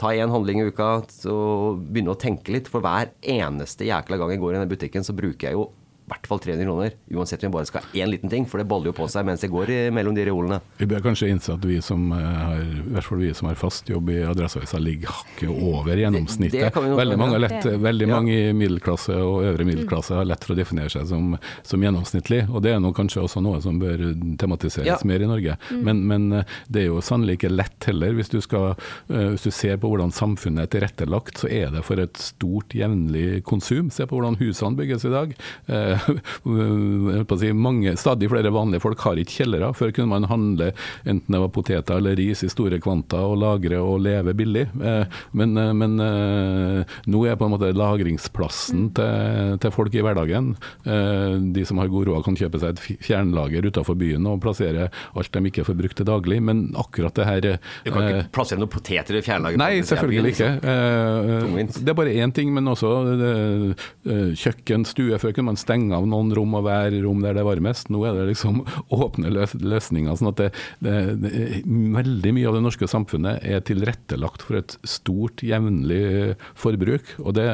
Ta 0.00 0.14
én 0.16 0.32
handling 0.32 0.62
i 0.62 0.70
uka 0.70 1.02
og 1.28 1.82
begynne 1.92 2.14
å 2.14 2.18
tenke 2.18 2.54
litt. 2.54 2.70
For 2.72 2.80
hver 2.80 3.10
eneste 3.20 3.84
jækla 3.84 4.16
gang 4.16 4.32
jeg 4.32 4.40
går 4.40 4.54
i 4.54 4.56
denne 4.56 4.70
butikken, 4.70 5.04
så 5.04 5.12
bruker 5.12 5.50
jeg 5.50 5.58
jo 5.58 5.66
i 6.08 6.10
hvert 6.14 6.26
fall 6.30 6.40
300 6.40 6.64
kroner. 6.64 6.94
Uansett 7.12 7.42
om 7.44 7.48
jeg 7.50 7.52
bare 7.58 7.68
skal 7.68 7.84
ha 7.84 8.00
én 8.00 8.08
liten 8.10 8.30
ting, 8.32 8.46
for 8.48 8.58
det 8.62 8.66
baller 8.70 8.90
jo 8.90 8.96
på 8.96 9.08
seg 9.12 9.26
mens 9.28 9.42
jeg 9.44 9.52
går 9.52 9.70
i, 9.74 9.78
mellom 9.92 10.14
de 10.16 10.24
reolene. 10.24 10.60
Vi 10.80 10.86
bør 10.88 11.02
kanskje 11.04 11.28
innse 11.28 11.52
at 11.54 11.64
vi 11.68 11.76
som 11.84 12.08
eh, 12.16 12.24
har, 12.24 12.62
i 12.64 12.94
hvert 12.96 13.04
fall 13.04 13.20
vi 13.20 13.32
som 13.36 13.48
har 13.50 13.58
fast 13.60 13.88
jobb 13.92 14.08
i 14.14 14.22
Adresseavisa, 14.24 14.80
ligger 14.80 15.12
hakket 15.12 15.52
over 15.52 16.00
gjennomsnittet. 16.00 16.72
det 16.72 16.72
det 16.88 16.96
veldig 17.02 17.18
mange, 17.20 17.38
lett, 17.44 17.58
Det- 17.62 17.76
veldig 17.84 18.08
Ja. 18.08 18.14
mange 18.16 18.32
i 18.48 18.52
middelklasse 18.56 19.14
og 19.20 19.42
øvre 19.44 19.64
middelklasse 19.68 20.14
har 20.16 20.24
lett 20.24 20.44
for 20.44 20.54
å 20.54 20.58
definere 20.58 20.88
seg 20.90 21.06
som, 21.06 21.36
som 21.62 21.80
gjennomsnittlig, 21.84 22.48
og 22.48 22.62
det 22.64 22.72
er 22.72 22.80
nå 22.80 22.92
kanskje 22.96 23.22
også 23.26 23.42
noe 23.44 23.60
som 23.62 23.78
bør 23.78 24.06
tematiseres 24.38 24.86
Ja. 24.86 24.96
mer 25.04 25.20
i 25.22 25.26
Norge. 25.28 25.56
Men, 25.72 26.06
men 26.08 26.32
eh, 26.32 26.44
det 26.70 26.82
er 26.82 26.86
jo 26.88 27.00
sannelig 27.04 27.38
ikke 27.38 27.52
lett 27.52 27.84
heller. 27.90 28.14
Hvis 28.16 28.30
du, 28.32 28.40
skal, 28.40 28.76
eh, 29.10 29.28
hvis 29.34 29.44
du 29.44 29.50
ser 29.50 29.76
på 29.76 29.90
hvordan 29.92 30.12
samfunnet 30.14 30.62
er 30.64 30.72
tilrettelagt, 30.78 31.38
så 31.42 31.50
er 31.50 31.70
det 31.74 31.84
for 31.84 32.00
et 32.00 32.16
stort 32.16 32.70
jevnlig 32.78 33.42
konsum. 33.44 33.90
Se 33.92 34.06
på 34.06 34.16
hvordan 34.18 34.38
husene 34.40 34.76
bygges 34.78 35.04
i 35.04 35.12
dag. 35.12 35.34
Eh, 35.68 35.97
å 37.32 37.38
si, 37.40 37.50
mange, 37.56 37.94
stadig 38.00 38.28
flere 38.30 38.52
vanlige 38.54 38.82
folk 38.84 39.00
har 39.06 39.20
ikke 39.20 39.42
kjellere. 39.42 39.70
Før 39.76 39.92
kunne 39.96 40.10
man 40.12 40.28
handle 40.30 40.70
enten 41.08 41.34
det 41.34 41.40
var 41.42 41.52
poteter 41.54 41.98
eller 42.00 42.16
ris 42.18 42.42
i 42.46 42.50
store 42.52 42.78
kvanta 42.82 43.20
og 43.26 43.38
lagre 43.42 43.80
og 43.82 44.00
leve 44.04 44.34
billig. 44.38 44.66
Eh, 44.78 45.04
Men, 45.38 45.56
eh, 45.60 45.72
men 45.76 45.98
eh, 46.00 46.96
nå 47.10 47.22
er 47.28 47.36
på 47.38 47.46
en 47.48 47.52
måte 47.54 47.70
lagringsplassen 47.76 48.88
til, 48.96 49.58
til 49.62 49.74
folk 49.74 49.94
i 49.94 50.02
hverdagen. 50.04 50.54
Eh, 50.84 51.36
De 51.54 51.64
som 51.68 51.78
har 51.82 51.90
god 51.92 52.08
råd 52.08 52.24
kan 52.26 52.38
kjøpe 52.38 52.60
seg 52.62 52.74
et 52.76 52.98
fjernlager 53.04 53.66
utenfor 53.68 53.98
byen 53.98 54.26
og 54.30 54.40
plassere 54.44 54.88
alt 55.18 55.32
de 55.34 55.50
ikke 55.50 55.64
får 55.66 55.78
brukt 55.78 55.98
til 56.00 56.08
daglig. 56.08 56.40
Men 56.44 56.68
akkurat 56.78 57.14
det 57.18 57.26
her 57.28 57.40
Du 57.48 57.90
kan 57.92 58.02
eh, 58.02 58.08
ikke 58.22 58.32
plassere 58.38 58.62
noen 58.62 58.72
poteter 58.72 59.18
i 59.18 59.22
fjernlageret. 59.24 59.60
Nei, 59.60 59.82
selvfølgelig 59.86 60.34
ikke. 60.34 60.50
Liksom. 60.58 61.84
Det 61.84 61.92
er 61.92 61.98
bare 61.98 62.14
én 62.24 62.32
ting, 62.34 62.52
men 62.54 62.68
også 62.70 62.90
eh, 63.14 63.86
eh, 64.08 64.30
kjøkken, 64.38 64.86
stue. 64.88 65.18
Før 65.18 65.34
kunne 65.36 65.50
man 65.52 65.60
stenge 65.60 65.87
av 65.96 66.06
noen 66.08 66.32
rom 66.36 66.56
og 66.58 66.66
være 66.66 67.02
rom 67.04 67.22
der 67.24 67.36
det 67.36 67.42
er 67.42 67.48
varmest. 67.48 67.90
Nå 67.92 68.02
er 68.06 68.16
det 68.18 68.28
liksom 68.32 68.62
åpne 68.98 69.32
løs 69.34 69.54
løsninger. 69.58 70.16
sånn 70.18 70.32
at 70.32 70.42
det, 70.42 70.50
det, 70.84 70.96
det, 71.22 71.34
Veldig 71.98 72.32
mye 72.36 72.48
av 72.50 72.58
det 72.58 72.64
norske 72.64 72.88
samfunnet 72.90 73.44
er 73.46 73.62
tilrettelagt 73.66 74.44
for 74.44 74.60
et 74.60 74.76
stort, 74.86 75.42
jevnlig 75.46 76.36
forbruk. 76.58 77.14
Og 77.22 77.34
det 77.38 77.48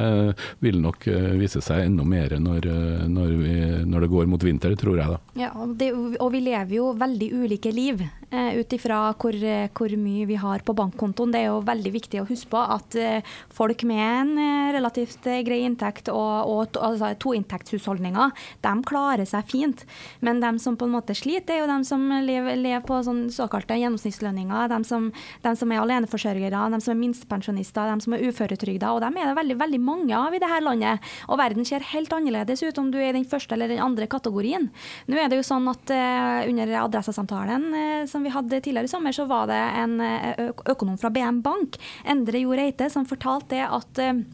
vil 0.64 0.80
nok 0.82 1.08
eh, 1.10 1.30
vise 1.40 1.62
seg 1.64 1.86
enda 1.88 2.06
mer 2.08 2.36
når, 2.40 2.68
eh, 2.70 3.04
når, 3.10 3.34
vi, 3.40 3.54
når 3.88 4.06
det 4.06 4.12
går 4.14 4.30
mot 4.30 4.44
vinter, 4.44 4.74
tror 4.80 5.00
jeg. 5.00 5.14
da. 5.14 5.44
Ja, 5.46 5.52
og, 5.60 5.82
og 6.18 6.32
vi 6.34 6.42
lever 6.44 6.76
jo 6.78 6.90
veldig 6.98 7.30
ulike 7.44 7.72
liv 7.74 8.02
eh, 8.04 8.23
ut 8.58 8.72
ifra 8.76 8.98
hvor, 9.20 9.34
eh, 9.34 9.68
hvor 9.74 9.92
mye 10.00 10.26
vi 10.28 10.36
har 10.40 10.62
på 10.64 10.74
bankkontoen. 10.76 11.32
Det 11.32 11.40
er 11.40 11.50
jo 11.50 11.60
veldig 11.66 11.92
viktig 11.94 12.20
å 12.22 12.26
huske 12.28 12.50
på 12.52 12.60
at 12.60 12.96
eh, 13.00 13.34
folk 13.54 13.84
med 13.88 14.02
en 14.04 14.32
eh, 14.38 14.72
relativt 14.76 15.26
eh, 15.30 15.42
grei 15.46 15.62
inntekt 15.66 16.10
og, 16.12 16.50
og 16.50 16.72
to, 16.74 16.82
altså, 16.84 17.12
toinntektshusholdninger, 17.24 18.34
de 18.64 18.74
klarer 18.88 19.28
seg 19.28 19.46
fint. 19.50 19.84
Men 20.24 20.42
de 20.42 20.52
som 20.62 20.78
på 20.78 20.88
en 20.88 20.94
måte 20.96 21.16
sliter, 21.16 21.56
er 21.56 21.62
jo 21.64 21.70
de 21.70 21.78
som 21.88 22.04
lever, 22.24 22.58
lever 22.60 22.84
på 22.86 23.00
sånn 23.06 23.26
såkalte 23.34 23.78
gjennomsnittslønninger. 23.80 24.68
De 24.72 24.80
som, 24.88 25.10
de 25.44 25.54
som 25.58 25.72
er 25.72 25.82
aleneforsørgere, 25.82 26.64
de 26.74 26.80
som 26.82 26.94
er 26.94 27.00
minstepensjonister, 27.00 27.92
de 27.92 28.06
som 28.06 28.16
er 28.16 28.26
uføretrygda. 28.28 28.92
Og 28.94 29.02
dem 29.04 29.18
er 29.20 29.30
det 29.30 29.38
veldig, 29.38 29.58
veldig 29.62 29.82
mange 29.84 30.18
av 30.18 30.34
i 30.34 30.42
dette 30.42 30.60
landet. 30.64 31.12
Og 31.28 31.40
verden 31.40 31.66
ser 31.68 31.84
helt 31.92 32.12
annerledes 32.14 32.64
ut 32.64 32.80
om 32.80 32.90
du 32.92 32.98
er 33.00 33.12
i 33.12 33.18
den 33.18 33.28
første 33.28 33.56
eller 33.56 33.70
den 33.70 33.82
andre 33.84 34.08
kategorien. 34.10 34.70
Nå 35.10 35.18
er 35.20 35.30
det 35.30 35.40
jo 35.40 35.46
sånn 35.46 35.68
at 35.70 35.92
uh, 35.92 36.44
under 36.48 36.74
adressesamtalen 36.84 37.66
uh, 37.74 38.04
som 38.10 38.23
vi 38.24 38.32
hadde 38.34 38.60
tidligere 38.60 38.88
i 38.88 38.94
sommer, 38.94 39.14
så 39.16 39.26
var 39.30 39.50
det 39.50 39.60
en 39.82 39.98
eh, 40.04 40.46
økonom 40.72 40.96
fra 41.00 41.12
BM 41.14 41.42
Bank, 41.44 41.78
Endre 42.08 42.42
Jo 42.44 42.56
Reite, 42.56 42.90
som 42.92 43.06
fortalte 43.08 43.56
det 43.56 43.68
at 43.68 44.02
eh, 44.02 44.24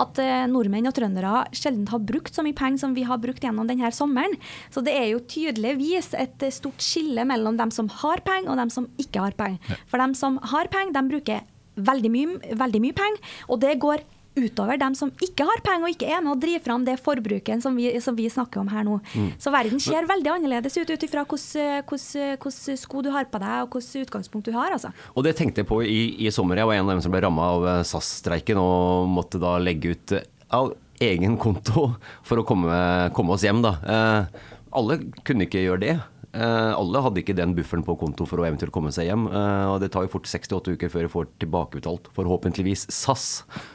at 0.00 0.18
eh, 0.22 0.46
nordmenn 0.48 0.88
og 0.88 0.94
trøndere 0.96 1.42
sjelden 1.56 1.88
har 1.90 2.00
brukt 2.08 2.34
så 2.34 2.44
mye 2.46 2.56
penger 2.56 2.80
som 2.80 2.94
vi 2.96 3.04
har 3.04 3.20
brukt 3.20 3.44
gjennom 3.44 3.68
denne 3.68 3.90
sommeren. 3.92 4.36
Så 4.72 4.80
det 4.84 4.94
er 4.96 5.10
jo 5.10 5.20
tydeligvis 5.28 6.14
et 6.16 6.46
stort 6.54 6.82
skille 6.84 7.26
mellom 7.28 7.58
dem 7.60 7.72
som 7.74 7.90
har 8.00 8.22
penger 8.26 8.54
og 8.54 8.60
dem 8.62 8.72
som 8.72 8.88
ikke 9.02 9.26
har 9.26 9.36
penger. 9.38 9.78
For 9.90 10.00
dem 10.00 10.14
som 10.16 10.38
har 10.52 10.70
penger, 10.72 10.94
de 10.96 11.12
bruker 11.12 11.44
veldig 11.78 12.10
mye, 12.10 12.54
veldig 12.58 12.80
mye 12.82 12.96
penger, 12.96 13.34
og 13.46 13.60
det 13.62 13.76
går 13.82 14.02
utover 14.38 14.78
dem 14.78 14.94
som 14.94 15.10
ikke 15.24 15.46
har 15.48 15.62
penger 15.64 15.86
og 15.88 15.94
ikke 15.94 16.08
er 16.10 16.22
med 16.22 16.34
å 16.34 16.38
drive 16.40 16.62
fram 16.62 16.84
det 16.86 16.98
forbruket 17.02 17.62
som 17.64 17.76
vi, 17.78 17.90
som 18.02 18.16
vi 18.18 18.28
snakker 18.30 18.62
om 18.62 18.70
her 18.70 18.84
nå. 18.86 18.98
Så 19.40 19.52
verden 19.54 19.80
ser 19.82 20.08
veldig 20.08 20.34
annerledes 20.36 20.76
ut 20.78 20.90
ut 20.90 21.06
ifra 21.06 21.24
hvilke 21.28 22.76
sko 22.78 23.02
du 23.04 23.10
har 23.14 23.28
på 23.30 23.40
deg 23.42 23.64
og 23.64 23.78
hvilket 23.78 24.08
utgangspunkt 24.08 24.48
du 24.48 24.54
har. 24.56 24.72
altså. 24.72 24.92
Og 25.14 25.26
det 25.26 25.36
tenkte 25.38 25.62
jeg 25.62 25.70
på 25.70 25.80
i, 25.82 26.00
i 26.26 26.32
sommer. 26.34 26.60
Jeg 26.60 26.70
var 26.70 26.78
en 26.78 26.86
av 26.86 26.94
dem 26.94 27.02
som 27.04 27.14
ble 27.14 27.22
ramma 27.24 27.48
av 27.54 27.66
eh, 27.68 27.80
SAS-streiken 27.88 28.60
og 28.60 29.08
måtte 29.12 29.40
da 29.42 29.56
legge 29.62 29.94
ut 29.94 30.14
eh, 30.16 30.28
av 30.54 30.72
egen 31.04 31.36
konto 31.38 31.92
for 32.26 32.40
å 32.40 32.46
komme, 32.46 32.78
komme 33.16 33.34
oss 33.36 33.44
hjem, 33.46 33.62
da. 33.64 33.74
Eh, 33.82 34.46
alle 34.78 35.00
kunne 35.26 35.46
ikke 35.48 35.64
gjøre 35.64 35.84
det. 35.84 35.98
Eh, 36.36 36.72
alle 36.76 37.02
hadde 37.04 37.22
ikke 37.22 37.36
den 37.36 37.54
bufferen 37.56 37.84
på 37.86 37.96
konto 38.00 38.26
for 38.28 38.42
å 38.42 38.46
eventuelt 38.48 38.74
komme 38.74 38.92
seg 38.94 39.08
hjem. 39.08 39.26
Eh, 39.30 39.64
og 39.72 39.78
det 39.82 39.90
tar 39.94 40.04
jo 40.04 40.12
fort 40.12 40.28
68 40.28 40.74
uker 40.76 40.92
før 40.92 41.06
jeg 41.06 41.12
får 41.14 41.30
tilbakebetalt, 41.44 42.10
forhåpentligvis 42.16 42.84
SAS, 42.92 43.28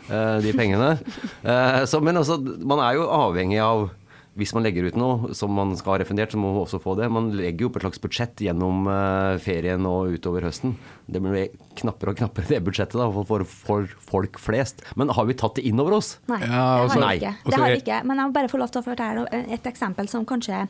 eh, 0.10 0.38
de 0.46 0.56
pengene. 0.58 0.96
Eh, 1.44 1.84
så, 1.90 2.00
men 2.04 2.16
altså, 2.16 2.38
man 2.40 2.80
er 2.80 2.96
jo 2.96 3.08
avhengig 3.12 3.58
av 3.60 3.90
hvis 4.34 4.54
man 4.56 4.64
legger 4.66 4.88
ut 4.90 4.96
noe 4.98 5.36
som 5.38 5.52
man 5.54 5.76
skal 5.78 5.94
ha 5.94 6.00
refundert, 6.02 6.32
så 6.34 6.40
må 6.42 6.50
man 6.56 6.64
også 6.64 6.80
få 6.82 6.96
det. 6.98 7.10
Man 7.14 7.30
legger 7.38 7.68
jo 7.68 7.70
opp 7.70 7.76
et 7.78 7.84
slags 7.86 8.02
budsjett 8.02 8.42
gjennom 8.42 8.88
eh, 8.90 9.36
ferien 9.44 9.86
og 9.86 10.16
utover 10.16 10.48
høsten. 10.48 10.74
Det 11.06 11.22
blir 11.22 11.52
knappere 11.78 12.14
og 12.16 12.18
knappere, 12.18 12.50
det 12.50 12.62
budsjettet, 12.66 12.98
da, 12.98 13.10
for, 13.30 13.46
for 13.46 13.86
folk 14.10 14.40
flest. 14.42 14.82
Men 14.98 15.14
har 15.14 15.28
vi 15.30 15.38
tatt 15.38 15.60
det 15.60 15.68
inn 15.70 15.78
over 15.84 16.00
oss? 16.00 16.16
Nei, 16.32 16.40
Ja, 16.42 16.48
det 16.50 16.88
altså- 16.88 17.00
har 17.00 17.12
vi 17.12 17.22
ikke. 17.22 17.36
Og 17.44 17.52
Det 17.52 17.60
har 17.62 17.76
vi 17.76 17.82
ikke. 17.84 18.02
Men 18.10 18.18
jeg 18.24 18.32
må 18.32 18.38
bare 18.40 18.52
få 18.56 18.62
lov 18.64 18.74
til 18.74 18.82
å 18.82 18.88
fortelle 18.88 19.28
et 19.54 19.70
eksempel 19.70 20.10
som 20.10 20.26
kanskje 20.26 20.64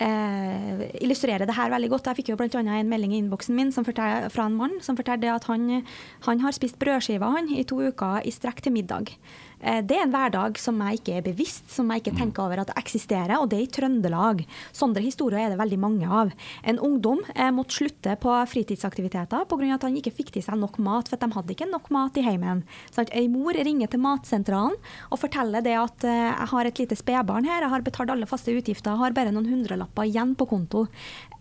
eh, 0.00 0.86
illustrerer 1.02 1.46
det 1.50 1.58
her 1.58 1.74
veldig 1.74 1.90
godt. 1.90 2.10
Jeg 2.12 2.20
fikk 2.22 2.32
jo 2.32 2.38
bl.a. 2.40 2.62
en 2.62 2.94
melding 2.94 3.14
i 3.14 3.20
innboksen 3.24 3.56
min 3.58 3.72
som 3.74 3.86
forteller, 3.86 4.30
fra 4.30 4.46
en 4.46 4.54
mann 4.58 4.78
som 4.86 4.98
fortalte 4.98 5.34
at 5.34 5.50
han, 5.50 5.82
han 6.28 6.46
har 6.46 6.54
spist 6.56 6.78
brødskiver 6.78 7.26
han, 7.38 7.50
i 7.50 7.66
to 7.66 7.82
uker 7.90 8.22
i 8.22 8.30
strekk 8.34 8.62
til 8.62 8.72
middag. 8.78 9.16
Eh, 9.60 9.82
Det 9.84 9.96
er 9.96 10.06
en 10.06 10.12
hverdag 10.12 10.58
som 10.58 10.78
jeg 10.80 11.00
ikke 11.00 11.16
er 11.18 11.24
bevisst, 11.26 11.68
som 11.70 11.90
jeg 11.90 12.00
ikke 12.02 12.16
tenker 12.16 12.44
over 12.44 12.62
at 12.62 12.70
det 12.70 12.78
eksisterer, 12.80 13.36
og 13.38 13.50
det 13.50 13.58
er 13.58 13.66
i 13.66 13.72
Trøndelag. 13.76 14.44
Sånne 14.72 15.02
historier 15.04 15.44
er 15.44 15.50
det 15.52 15.60
veldig 15.60 15.78
mange 15.78 16.08
av. 16.08 16.32
En 16.64 16.78
ungdom 16.78 17.20
eh, 17.34 17.50
måtte 17.52 17.76
slutte 17.76 18.16
på 18.20 18.36
fritidsaktiviteter 18.48 19.44
pga. 19.44 19.74
at 19.74 19.82
han 19.82 19.96
ikke 19.96 20.14
fikk 20.16 20.32
til 20.32 20.42
seg 20.42 20.56
nok 20.58 20.78
mat, 20.78 21.08
for 21.08 21.16
de 21.16 21.30
hadde 21.32 21.52
ikke 21.52 21.70
nok 21.70 21.90
mat 21.90 22.16
i 22.16 22.24
heimen. 22.24 22.64
Sant? 22.90 23.10
Ei 23.12 23.28
mor 23.28 23.52
ringer 23.52 23.88
til 23.88 24.00
matsentralen 24.00 24.76
og 25.10 25.18
forteller 25.18 25.60
det 25.62 25.76
at 25.76 26.04
eh, 26.04 26.30
jeg 26.30 26.48
har 26.54 26.64
et 26.64 26.78
lite 26.78 26.96
spedbarn 26.96 27.44
her, 27.44 27.62
jeg 27.62 27.70
har 27.70 27.82
betalt 27.82 28.10
alle 28.10 28.26
faste 28.26 28.54
utgifter, 28.54 28.92
jeg 28.94 28.98
har 28.98 29.12
bare 29.12 29.32
noen 29.32 29.50
hundrelapper 29.50 30.08
igjen 30.08 30.34
på 30.34 30.48
konto. 30.48 30.86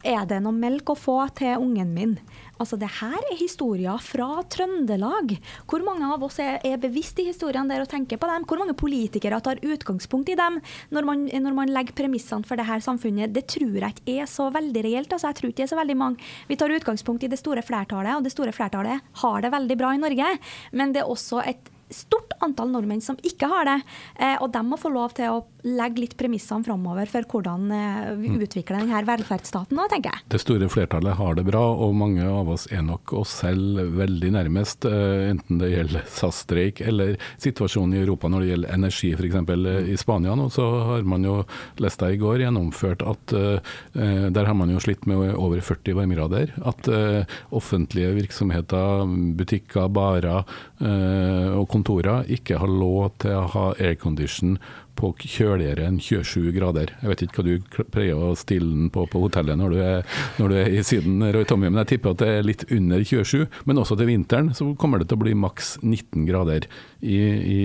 Er 0.04 0.26
det 0.26 0.42
noe 0.44 0.56
melk 0.56 0.92
å 0.92 0.96
få 0.96 1.18
til 1.36 1.60
ungen 1.60 1.94
min? 1.94 2.20
Altså, 2.60 2.76
det 2.80 2.90
her 3.00 3.16
er 3.16 3.40
historier 3.40 4.02
fra 4.04 4.42
Trøndelag. 4.52 5.32
Hvor 5.70 5.84
mange 5.86 6.10
av 6.12 6.24
oss 6.28 6.42
er, 6.44 6.60
er 6.68 6.82
bevisst 6.82 7.22
i 7.24 7.30
historiene 7.30 7.72
der 7.72 7.86
og 7.86 7.92
tenker 7.92 8.20
på 8.20 8.28
dem? 8.28 8.44
Hvor 8.50 8.60
mange 8.60 8.76
politikere 8.78 9.40
tar 9.44 9.62
utgangspunkt 9.64 10.32
i 10.34 10.38
dem 10.40 10.60
når 10.92 11.08
man, 11.08 11.24
når 11.46 11.56
man 11.56 11.72
legger 11.72 11.96
premissene 12.02 12.48
for 12.48 12.60
det 12.60 12.68
her 12.68 12.84
samfunnet? 12.84 13.32
Det 13.36 13.48
tror 13.56 13.80
jeg 13.80 13.96
ikke 13.96 14.20
er 14.26 14.30
så 14.30 14.50
veldig 14.52 14.86
reelt. 14.86 15.16
Altså, 15.16 15.32
jeg 15.32 15.40
tror 15.40 15.54
ikke 15.54 15.62
det 15.62 15.68
er 15.70 15.74
så 15.74 15.80
veldig 15.80 15.98
mange. 16.04 16.30
Vi 16.52 16.60
tar 16.60 16.76
utgangspunkt 16.76 17.24
i 17.24 17.32
det 17.32 17.40
store 17.40 17.64
flertallet, 17.64 18.20
og 18.20 18.28
det 18.28 18.36
store 18.36 18.56
flertallet 18.56 19.08
har 19.24 19.44
det 19.46 19.56
veldig 19.56 19.80
bra 19.80 19.96
i 19.96 20.04
Norge. 20.04 20.32
Men 20.76 20.92
det 20.96 21.06
er 21.06 21.12
også 21.16 21.44
et 21.48 21.72
stort 21.90 22.34
antall 22.44 22.72
nordmenn 22.74 23.02
som 23.02 23.18
ikke 23.26 23.50
har 23.50 23.68
det. 23.68 23.78
Eh, 24.20 24.38
og 24.40 24.52
de 24.54 24.62
må 24.66 24.78
få 24.80 24.92
lov 24.94 25.16
til 25.18 25.34
å 25.34 25.44
legge 25.66 26.06
litt 26.06 26.16
premissene 26.20 26.64
framover 26.64 27.10
for 27.12 27.28
hvordan 27.28 27.72
eh, 27.76 28.12
vi 28.20 28.32
utvikler 28.46 28.84
denne 28.84 29.02
velferdsstaten 29.08 29.76
nå, 29.76 29.88
tenker 29.92 30.14
jeg. 30.14 30.26
Det 30.36 30.42
store 30.42 30.70
flertallet 30.72 31.18
har 31.20 31.36
det 31.40 31.46
bra, 31.50 31.64
og 31.74 31.98
mange 32.00 32.26
av 32.26 32.52
oss 32.54 32.68
er 32.72 32.86
nok 32.86 33.14
oss 33.20 33.40
selv 33.42 33.82
veldig 33.98 34.34
nærmest, 34.38 34.88
eh, 34.88 35.30
enten 35.34 35.62
det 35.62 35.72
gjelder 35.74 36.08
SAS-streik 36.08 36.84
eller 36.86 37.18
situasjonen 37.42 37.98
i 37.98 38.04
Europa 38.04 38.32
når 38.32 38.46
det 38.46 38.52
gjelder 38.54 38.78
energi. 38.78 39.12
F.eks. 39.18 39.40
i 39.94 40.00
Spania 40.00 40.38
nå, 40.38 40.50
så 40.54 40.68
har 40.94 41.08
man 41.10 41.26
jo, 41.28 41.42
lest 41.84 42.06
jeg 42.06 42.18
i 42.18 42.22
går, 42.22 42.46
gjennomført 42.46 43.04
at 43.08 43.34
der 43.94 44.48
har 44.48 44.56
man 44.56 44.72
jo 44.72 44.80
slitt 44.82 45.06
med 45.10 45.34
over 45.34 45.60
40 45.64 45.96
varmegrader. 45.98 46.52
At 46.68 46.88
offentlige 47.56 48.14
virksomheter, 48.16 49.04
butikker, 49.40 49.90
barer 49.94 50.44
eh, 50.84 51.58
og 51.58 51.68
kontorer 51.80 52.28
ikke 52.30 52.60
har 52.60 52.70
lov 52.70 53.16
til 53.24 53.38
å 53.40 53.48
ha 53.56 53.66
aircondition 53.80 54.58
på 55.00 55.14
kjøligere 55.24 55.86
enn 55.88 56.00
27 56.04 56.52
grader. 56.58 56.92
Jeg 57.00 57.12
vet 57.12 57.22
ikke 57.24 57.40
hva 57.40 57.46
du 57.48 57.86
pleier 57.94 58.20
å 58.20 58.34
stille 58.38 58.68
den 58.68 58.90
på 58.92 59.06
på 59.10 59.22
hotellet 59.24 59.56
når 59.60 59.72
du 59.72 59.80
er, 59.80 60.04
når 60.42 60.52
du 60.52 60.58
er 60.60 60.74
i 60.76 60.84
Syden, 60.84 61.24
Roy 61.34 61.48
Tommy, 61.48 61.70
men 61.70 61.82
jeg 61.84 61.94
tipper 61.94 62.14
at 62.16 62.22
det 62.24 62.30
er 62.34 62.46
litt 62.48 62.66
under 62.76 63.04
27. 63.08 63.46
Men 63.70 63.80
også 63.80 63.96
til 64.00 64.12
vinteren 64.12 64.52
så 64.58 64.68
kommer 64.80 65.00
det 65.00 65.10
til 65.10 65.20
å 65.20 65.24
bli 65.24 65.38
maks 65.40 65.78
19 65.80 66.28
grader. 66.28 66.68
I, 67.00 67.16
i, 67.16 67.62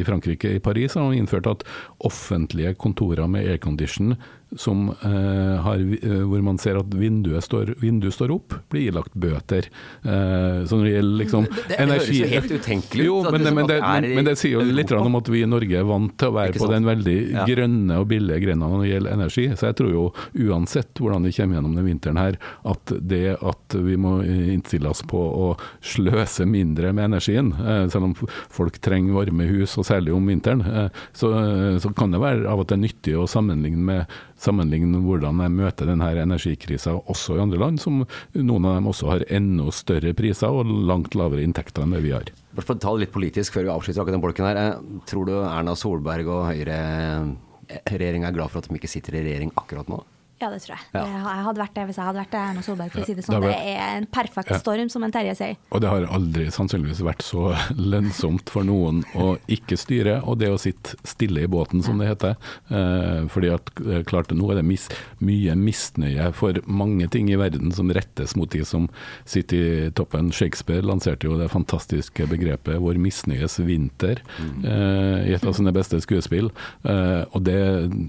I 0.00 0.04
Frankrike, 0.08 0.56
i 0.56 0.62
Paris, 0.62 0.98
har 0.98 1.06
man 1.06 1.18
innført 1.20 1.46
at 1.46 1.66
offentlige 2.02 2.74
kontorer 2.74 3.30
med 3.30 3.46
aircondition 3.46 4.16
som, 4.56 4.88
eh, 5.02 5.60
har, 5.62 5.76
eh, 5.76 6.22
hvor 6.28 6.42
man 6.42 6.58
ser 6.58 6.76
at 6.78 6.90
vinduet 6.90 7.42
står, 7.42 7.74
vinduet 7.80 8.12
står 8.12 8.30
opp, 8.34 8.54
blir 8.70 8.90
ilagt 8.92 9.14
bøter. 9.14 9.68
Eh, 10.04 10.64
så 10.68 10.76
når 10.76 10.84
det 10.84 10.92
gjelder 10.96 11.18
liksom 11.24 11.44
Det- 11.48 11.68
det 11.68 11.78
høres 11.88 12.08
jo 12.12 12.26
helt 12.26 12.50
utenkelig 12.50 13.00
ut, 13.00 13.06
Jo, 13.06 13.22
men, 13.22 13.32
det 13.32 13.44
det, 13.44 13.54
men, 13.54 13.66
det, 13.66 13.80
men, 13.80 14.14
men 14.16 14.24
det 14.24 14.36
sier 14.38 14.52
jo 14.52 14.60
litt 14.60 14.92
om 14.92 15.16
at 15.16 15.28
vi 15.28 15.42
i 15.42 15.46
Norge 15.46 15.72
er 15.78 15.84
vant 15.84 16.16
til 16.18 16.28
å 16.28 16.32
være 16.34 16.52
på 16.58 16.68
den 16.68 16.84
veldig 16.84 17.30
Ja. 17.32 17.44
grønne 17.46 17.98
og 17.98 18.08
billige 18.08 18.40
grenda 18.42 18.66
når 18.68 18.82
det 18.82 18.90
gjelder 18.92 19.12
energi. 19.12 19.46
Så 19.56 19.66
jeg 19.70 19.76
tror 19.76 19.90
jo 19.92 20.12
uansett 20.50 20.94
hvordan 21.00 21.22
vi 21.24 21.32
kommer 21.32 21.56
gjennom 21.60 21.74
den 21.76 21.86
vinteren 21.86 22.18
her, 22.18 22.36
at 22.64 22.84
det 23.08 23.38
at 23.42 23.68
vi 23.74 23.96
må 23.96 24.22
innstille 24.24 24.86
oss 24.90 25.02
på 25.02 25.16
å 25.18 25.58
sløse 25.82 26.46
mindre 26.46 26.92
med 26.92 27.10
energien, 27.10 27.52
eh, 27.52 27.88
selv 27.88 28.04
om 28.04 28.14
folk 28.50 28.78
trenger 28.80 29.14
varme 29.14 29.46
hus, 29.48 29.76
og 29.78 29.84
særlig 29.84 30.14
om 30.14 30.26
vinteren, 30.26 30.60
eh, 30.66 30.88
så, 31.14 31.80
så 31.80 31.94
kan 31.94 32.10
det 32.12 32.20
være 32.20 32.46
av 32.46 32.60
og 32.60 32.68
til 32.68 32.78
nyttig 32.78 33.14
å 33.16 33.26
sammenligne 33.28 33.76
med 33.78 34.06
sammenligne 34.42 35.00
hvordan 35.04 35.42
jeg 35.44 35.54
møter 35.54 35.88
denne 35.90 36.10
energikrisa 36.22 36.94
også 37.00 37.38
i 37.38 37.42
andre 37.44 37.60
land, 37.62 37.80
som 37.82 38.02
noen 38.36 38.68
av 38.68 38.78
dem 38.78 38.90
også 38.90 39.10
har 39.12 39.26
enda 39.32 39.70
større 39.74 40.14
priser 40.18 40.52
og 40.52 40.68
langt 40.88 41.16
lavere 41.18 41.44
inntekter 41.46 41.86
enn 41.86 41.94
det 41.96 42.02
vi 42.04 42.14
har. 42.14 42.30
Bare 42.52 42.66
for 42.66 42.76
å 42.76 42.82
ta 42.82 42.92
det 42.94 43.06
litt 43.06 43.14
politisk 43.14 43.54
før 43.56 43.68
vi 43.68 43.74
avslutter 43.74 44.02
akkurat 44.02 44.18
den 44.18 44.24
bolken 44.24 44.48
her. 44.50 44.60
Eh, 44.60 44.98
Tror 45.08 45.28
du 45.28 45.36
Erna 45.40 45.76
Solberg 45.78 46.28
og 46.28 46.48
Høyre-regjeringa 46.50 48.28
er 48.28 48.36
glad 48.36 48.52
for 48.52 48.60
at 48.60 48.68
de 48.68 48.76
ikke 48.80 48.90
sitter 48.90 49.16
i 49.16 49.24
regjering 49.24 49.54
akkurat 49.56 49.88
nå? 49.92 50.02
Ja, 50.42 50.48
det 50.50 50.58
tror 50.64 50.74
jeg. 50.74 50.84
Ja. 50.92 51.02
Jeg 51.06 51.44
hadde 51.46 51.60
vært 51.62 51.74
det 51.78 51.82
hvis 51.86 51.98
jeg 52.00 52.04
hadde 52.08 52.18
vært 52.18 52.32
det, 52.34 52.40
Erna 52.42 52.62
Solberg, 52.66 52.90
for 52.90 53.00
å 53.02 53.06
si 53.06 53.14
det 53.14 53.22
sånn. 53.24 53.36
Det 53.38 53.46
ble- 53.46 53.76
er 53.76 53.96
en 54.00 54.06
perfekt 54.10 54.50
Ja. 54.50 54.58
storm, 54.58 54.88
som 54.90 55.04
en 55.06 55.12
Terje 55.14 55.36
sier. 55.38 55.56
Og 55.70 55.80
det 55.80 55.88
har 55.92 56.06
aldri 56.10 56.46
sannsynligvis 56.50 57.02
vært 57.06 57.22
så 57.22 57.44
lønnsomt 57.92 58.50
for 58.50 58.64
noen 58.66 59.04
å 59.14 59.36
ikke 59.46 59.78
styre, 59.78 60.16
og 60.26 60.38
det 60.42 60.48
å 60.50 60.58
sitte 60.58 60.96
stille 61.06 61.44
i 61.44 61.46
båten, 61.46 61.82
som 61.86 61.98
det 62.02 62.08
heter. 62.10 62.34
Eh, 62.74 63.28
fordi 63.30 63.52
at 63.54 63.70
eh, 63.86 64.02
klart 64.08 64.34
nå 64.34 64.50
er 64.50 64.58
det 64.58 64.64
mis, 64.66 64.88
mye 65.22 65.54
misnøye 65.54 66.32
for 66.34 66.58
mange 66.66 67.06
ting 67.12 67.30
i 67.30 67.36
verden 67.38 67.70
som 67.72 67.88
rettes 67.94 68.34
mot 68.34 68.50
de 68.50 68.64
som 68.66 68.88
sitter 69.24 69.86
i 69.86 69.90
toppen. 69.94 70.32
Shakespeare 70.34 70.82
lanserte 70.82 71.28
jo 71.30 71.38
det 71.38 71.50
fantastiske 71.52 72.26
begrepet 72.26 72.80
'vår 72.82 72.98
misnøyes 72.98 73.60
vinter' 73.62 74.22
eh, 74.64 75.30
i 75.30 75.34
et 75.36 75.44
av 75.46 75.54
sine 75.54 75.72
beste 75.74 76.00
skuespill. 76.02 76.50
Eh, 76.84 77.24
og 77.30 77.44
det 77.46 77.60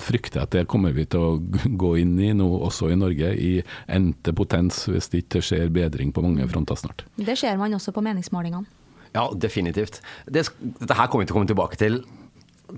frykter 0.02 0.40
jeg 0.42 0.48
at 0.48 0.56
det 0.58 0.68
kommer 0.72 0.94
vi 0.96 1.06
til 1.06 1.20
å 1.20 1.32
gå 1.84 1.94
inn 2.02 2.18
i 2.23 2.23
nå 2.32 2.48
også 2.70 2.92
i 2.94 2.98
Norge, 3.00 3.34
i 3.36 3.52
endte 3.92 4.34
potens, 4.36 4.86
hvis 4.88 5.12
det 5.12 5.26
ikke 5.26 5.44
skjer 5.44 5.74
bedring 5.74 6.14
på 6.16 6.24
mange 6.24 6.48
fronter 6.52 6.80
snart. 6.80 7.04
Det 7.20 7.36
ser 7.40 7.60
man 7.60 7.76
også 7.76 7.92
på 7.96 8.04
meningsmålingene. 8.06 8.80
Ja, 9.14 9.28
definitivt. 9.38 10.00
Det, 10.26 10.48
dette 10.80 10.96
her 10.98 11.10
kommer 11.10 11.24
vi 11.24 11.30
til 11.30 11.36
å 11.36 11.40
komme 11.42 11.52
tilbake 11.52 11.78
til. 11.78 12.00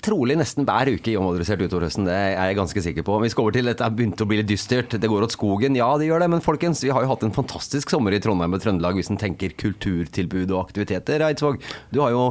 Trolig 0.04 0.36
nesten 0.40 0.66
hver 0.68 0.90
uke 0.96 1.14
i 1.14 1.18
Omadressert 1.20 1.62
utover 1.62 1.88
høsten, 1.88 2.08
det 2.10 2.16
er 2.16 2.50
jeg 2.50 2.58
ganske 2.58 2.86
sikker 2.90 3.06
på. 3.06 3.20
Vi 3.24 3.32
skal 3.32 3.46
over 3.46 3.56
til 3.56 3.70
dette 3.70 3.86
begynte 3.94 4.16
begynt 4.16 4.24
å 4.24 4.28
bli 4.30 4.40
litt 4.40 4.50
dystert. 4.50 4.96
Det 5.02 5.10
går 5.10 5.26
åt 5.26 5.36
skogen, 5.36 5.76
ja 5.78 5.88
det 6.00 6.10
gjør 6.10 6.24
det. 6.24 6.30
Men 6.32 6.44
folkens, 6.44 6.84
vi 6.84 6.92
har 6.94 7.04
jo 7.04 7.12
hatt 7.12 7.24
en 7.26 7.34
fantastisk 7.36 7.92
sommer 7.92 8.16
i 8.16 8.20
Trondheim 8.24 8.56
og 8.56 8.62
Trøndelag 8.64 8.98
hvis 9.00 9.12
en 9.12 9.20
tenker 9.20 9.56
kulturtilbud 9.60 10.54
og 10.54 10.62
aktiviteter. 10.66 11.24
Eidsvåg, 11.26 11.62
du 11.92 12.02
har 12.04 12.14
jo 12.14 12.24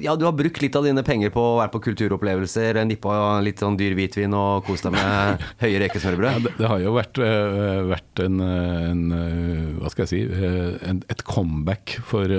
ja, 0.00 0.16
du 0.16 0.26
har 0.26 0.36
brukt 0.36 0.60
litt 0.62 0.76
av 0.76 0.86
dine 0.86 1.04
penger 1.06 1.32
på 1.34 1.42
å 1.42 1.58
være 1.60 1.72
på 1.74 1.82
kulturopplevelser, 1.90 2.80
nippa 2.88 3.40
litt 3.44 3.62
sånn 3.62 3.78
dyr 3.80 3.96
hvitvin 3.98 4.34
og 4.36 4.64
kost 4.68 4.86
deg 4.86 4.96
med 4.96 5.44
høye 5.64 5.82
rekesmørbrød. 5.84 6.30
Ja, 6.30 6.44
det, 6.46 6.54
det 6.60 6.70
har 6.72 6.84
jo 6.84 6.94
vært, 6.96 7.22
eh, 7.24 7.82
vært 7.90 8.24
en, 8.24 8.40
en 8.44 9.04
eh, 9.16 9.66
hva 9.80 9.92
skal 9.92 10.06
jeg 10.06 10.12
si, 10.12 10.22
eh, 10.30 10.72
en, 10.90 11.02
et 11.12 11.24
comeback 11.28 11.96
for 12.06 12.30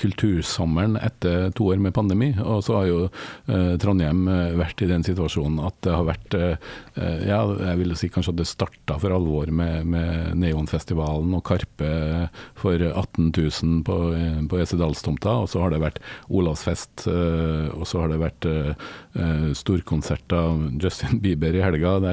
kultursommeren 0.00 0.98
etter 1.00 1.50
to 1.56 1.70
år 1.72 1.82
med 1.82 1.94
pandemi. 1.96 2.32
Og 2.42 2.64
så 2.66 2.80
har 2.80 2.90
jo 2.90 3.00
eh, 3.06 3.74
Trondheim 4.06 4.28
eh, 4.28 4.56
vært 4.56 4.82
i 4.82 4.88
den 4.88 5.04
situasjonen 5.04 5.60
at 5.66 5.76
det 5.84 5.94
har 5.94 6.06
vært 6.06 6.34
eh, 6.36 6.56
eh, 6.96 7.26
Ja, 7.26 7.40
jeg 7.70 7.80
vil 7.80 7.96
si 7.96 8.08
kanskje 8.08 8.34
at 8.34 8.40
det 8.40 8.46
starta 8.48 8.98
for 9.00 9.14
alvor 9.14 9.50
med, 9.50 9.86
med 9.86 10.36
Neonfestivalen 10.38 11.34
og 11.34 11.44
Karpe 11.46 12.28
for 12.56 12.78
18 12.78 13.32
000 13.34 13.82
på, 13.86 13.96
på 14.50 14.60
Esedalstomta, 14.62 15.42
og 15.42 15.50
så 15.50 15.62
har 15.62 15.72
det 15.72 15.82
vært 15.82 16.00
Olavsfest, 16.28 17.06
og 17.06 17.84
så 17.86 18.02
har 18.02 18.12
det 18.12 18.20
vært 18.20 18.46
eh, 19.18 19.26
eh, 19.26 19.52
storkonsert 19.54 20.32
av 20.32 20.62
Justin 20.82 21.20
Bieber 21.22 21.54
i 21.54 21.62
helga. 21.64 21.96
Det 22.02 22.12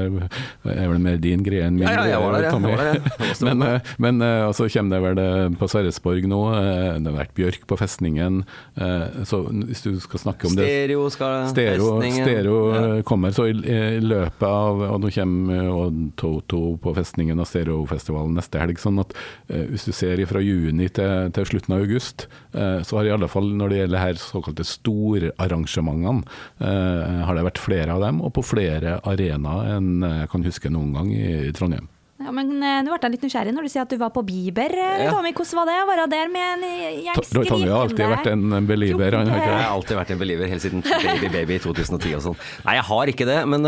er 0.74 0.90
vel 0.92 1.02
mer 1.04 1.20
din 1.22 1.44
greie 1.46 1.68
enn 1.68 1.78
min. 1.78 1.88
Ja, 1.88 2.04
ja, 2.04 2.14
jeg 2.14 2.24
var 2.24 2.36
der, 2.38 2.48
jeg. 2.48 2.62
Var 2.64 2.82
der, 2.82 2.90
jeg. 2.94 3.14
Var 3.44 3.50
men 3.50 3.64
uh, 3.68 3.94
men 4.04 4.22
uh, 4.24 4.52
så 4.56 4.68
kommer 4.72 4.96
det 4.96 5.02
vel 5.04 5.58
på 5.60 5.70
Sverresborg 5.72 6.28
nå. 6.30 6.42
Det 6.54 7.10
har 7.10 7.18
vært 7.18 7.36
Bjørk 7.38 7.68
på 7.70 7.78
Festningen. 7.80 8.44
Så 9.28 9.40
hvis 9.50 9.84
du 9.86 9.92
skal 10.04 10.22
snakke 10.22 10.48
om 10.48 10.56
det 10.58 10.66
Stereo 10.68 11.06
skal 11.14 11.48
Stereo, 11.52 11.90
festningen. 11.98 12.26
stereo 12.28 12.58
Ja. 12.74 13.02
kommer, 13.08 13.34
så 13.36 13.46
i, 13.50 13.54
i 13.54 14.02
løpet 14.04 14.44
av 14.48 14.82
Og 14.88 15.00
nå 15.04 15.12
kommer 15.14 15.70
og 15.74 16.00
Toto 16.20 16.62
på 16.82 16.94
Festningen 16.98 17.40
og 17.42 17.50
Stereofestivalen 17.50 18.36
neste 18.38 18.62
helg. 18.62 18.80
sånn 18.82 19.02
at 19.04 19.14
Hvis 19.48 19.88
du 19.88 19.94
ser 19.96 20.22
fra 20.30 20.42
juni 20.44 20.90
til, 20.94 21.32
til 21.36 21.48
slutten 21.50 21.76
av 21.76 21.84
august, 21.84 22.28
så 22.54 22.98
har 23.00 23.10
i 23.10 23.14
alle 23.16 23.28
fall 23.32 23.50
når 23.58 23.72
det 23.72 23.80
gjelder 23.82 24.04
her 24.04 24.20
såkalte 24.22 24.66
storarrangementene, 24.68 26.24
har 27.28 27.36
det 27.38 27.44
vært 27.50 27.60
flere 27.64 27.96
av 27.96 28.02
dem, 28.06 28.22
og 28.26 28.32
på 28.36 28.44
flere 28.46 29.00
arenaer 29.10 29.76
enn 29.78 29.92
jeg 30.06 30.30
kan 30.32 30.46
huske 30.48 30.72
noen 30.74 30.94
gang 30.96 31.12
i, 31.16 31.52
Trondheim. 31.58 31.90
Ja, 32.24 32.32
men 32.32 32.52
eh, 32.64 32.78
nå 32.86 32.94
ble 32.94 33.00
jeg 33.04 33.12
litt 33.18 33.24
nysgjerrig 33.26 33.52
når 33.52 33.66
du 33.66 33.70
sier 33.74 33.84
at 33.84 33.92
du 33.92 33.98
var 34.00 34.12
på 34.16 34.22
Bieber. 34.24 34.72
eh, 34.80 35.02
Ja. 35.04 35.10
Tommy, 35.12 35.34
hvordan 35.36 35.58
var 35.60 35.66
det 35.68 35.74
å 35.82 35.88
være 35.90 36.06
der 36.14 36.30
med 36.32 36.46
en 36.54 36.62
eh, 36.64 36.84
gjeng 37.04 37.18
skrikende 37.20 37.50
Tommy 37.50 37.68
har 37.68 37.82
alltid 37.84 38.12
vært 38.14 38.30
en 38.32 38.68
believer. 38.70 39.18
Han 39.18 39.32
har 39.34 39.42
ikke 39.42 39.50
Jeg 39.50 39.64
har 39.66 39.74
alltid 39.74 39.98
vært 40.00 40.14
en 40.14 40.22
believer, 40.22 40.52
helt 40.54 40.64
siden 40.64 40.86
Baby 40.86 41.32
Baby 41.34 41.58
i 41.58 41.64
2010 41.66 42.16
og 42.20 42.24
sånn. 42.30 42.38
Nei, 42.64 42.78
jeg 42.78 42.86
har 42.92 43.12
ikke 43.12 43.28
det, 43.28 43.40
men 43.52 43.68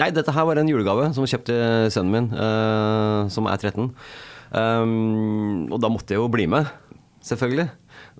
Nei, 0.00 0.08
dette 0.16 0.34
her 0.34 0.48
var 0.48 0.58
en 0.64 0.72
julegave 0.72 1.12
som 1.14 1.22
jeg 1.28 1.36
kjøpte 1.36 1.60
sønnen 1.94 2.16
min, 2.16 2.28
som 3.30 3.46
er 3.52 3.60
13. 3.62 3.92
Øhm, 4.60 5.68
og 5.70 5.78
da 5.82 5.90
måtte 5.92 6.14
jeg 6.16 6.20
jo 6.20 6.26
bli 6.32 6.46
med, 6.50 6.66
selvfølgelig. 7.22 7.68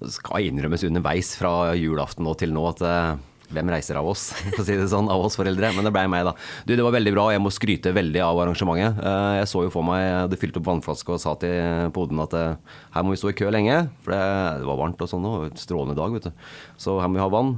Det 0.00 0.12
skal 0.14 0.46
innrømmes 0.46 0.84
underveis 0.86 1.32
fra 1.40 1.72
julaften 1.76 2.28
og 2.30 2.38
til 2.40 2.52
nå 2.54 2.62
at 2.70 2.84
øh, 2.86 3.18
hvem 3.54 3.70
reiser 3.72 3.98
av 4.00 4.06
oss, 4.10 4.28
for 4.54 4.62
å 4.62 4.66
si 4.66 4.76
det 4.78 4.88
sånn, 4.92 5.10
av 5.12 5.24
oss 5.26 5.36
foreldre? 5.38 5.72
Men 5.76 5.86
det 5.88 5.92
blei 5.94 6.06
meg, 6.10 6.24
da. 6.28 6.34
Du, 6.66 6.72
det 6.76 6.86
var 6.86 6.94
veldig 6.96 7.12
bra, 7.16 7.26
og 7.28 7.34
jeg 7.34 7.42
må 7.44 7.52
skryte 7.54 7.92
veldig 7.96 8.22
av 8.26 8.40
arrangementet. 8.44 9.02
Eh, 9.02 9.34
Jeg 9.40 9.50
så 9.50 9.64
jo 9.66 9.74
for 9.74 9.86
meg, 9.86 10.02
jeg 10.04 10.16
hadde 10.24 10.40
fylt 10.40 10.58
opp 10.60 10.68
vannflaske 10.70 11.14
og 11.16 11.22
sa 11.22 11.34
til 11.42 11.90
poden 11.96 12.22
at 12.22 12.36
eh, 12.38 12.80
her 12.96 13.06
må 13.06 13.14
vi 13.14 13.20
stå 13.22 13.32
i 13.32 13.38
kø 13.42 13.52
lenge, 13.54 13.82
for 14.06 14.14
det, 14.16 14.24
var 14.70 14.80
varmt 14.84 15.04
og 15.04 15.10
sånn, 15.12 15.28
og 15.28 15.60
strålende 15.60 15.98
dag, 15.98 16.16
vet 16.16 16.30
du. 16.30 16.50
Så 16.80 16.98
her 17.02 17.10
må 17.10 17.18
vi 17.18 17.24
ha 17.24 17.30
vann. 17.32 17.56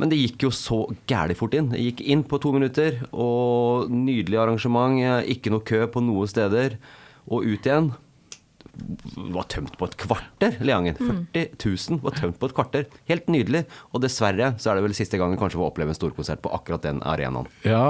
Men 0.00 0.08
det 0.08 0.16
gikk 0.16 0.46
jo 0.46 0.52
så 0.54 0.78
gæli 1.10 1.34
fort 1.36 1.52
inn. 1.58 1.72
Det 1.74 1.80
gikk 1.82 1.98
inn 2.08 2.22
på 2.24 2.38
to 2.40 2.54
minutter, 2.56 3.02
og 3.12 3.90
nydelig 3.92 4.38
arrangement. 4.40 4.96
Ikke 5.28 5.52
noe 5.52 5.66
kø 5.66 5.82
på 5.92 6.00
noen 6.00 6.30
steder. 6.30 6.78
Og 7.28 7.44
ut 7.44 7.66
igjen. 7.68 7.90
Var 9.16 9.46
tømt 9.52 9.76
på 9.78 9.88
et 9.88 9.96
kvarter, 10.00 10.56
Leangen. 10.64 10.96
40 10.98 11.46
000 11.60 12.00
var 12.04 12.16
tømt 12.18 12.38
på 12.40 12.50
et 12.50 12.54
kvarter. 12.56 12.86
Helt 13.10 13.28
nydelig. 13.32 13.64
Og 13.94 14.02
dessverre 14.04 14.52
så 14.60 14.72
er 14.72 14.78
det 14.80 14.84
vel 14.88 14.96
siste 14.96 15.20
gangen 15.20 15.38
kanskje 15.40 15.60
vi 15.60 15.66
opplever 15.66 15.94
en 15.94 15.98
storkonsert 15.98 16.42
på 16.44 16.52
akkurat 16.56 16.84
den 16.86 17.02
arenaen. 17.06 17.48
Ja, 17.66 17.82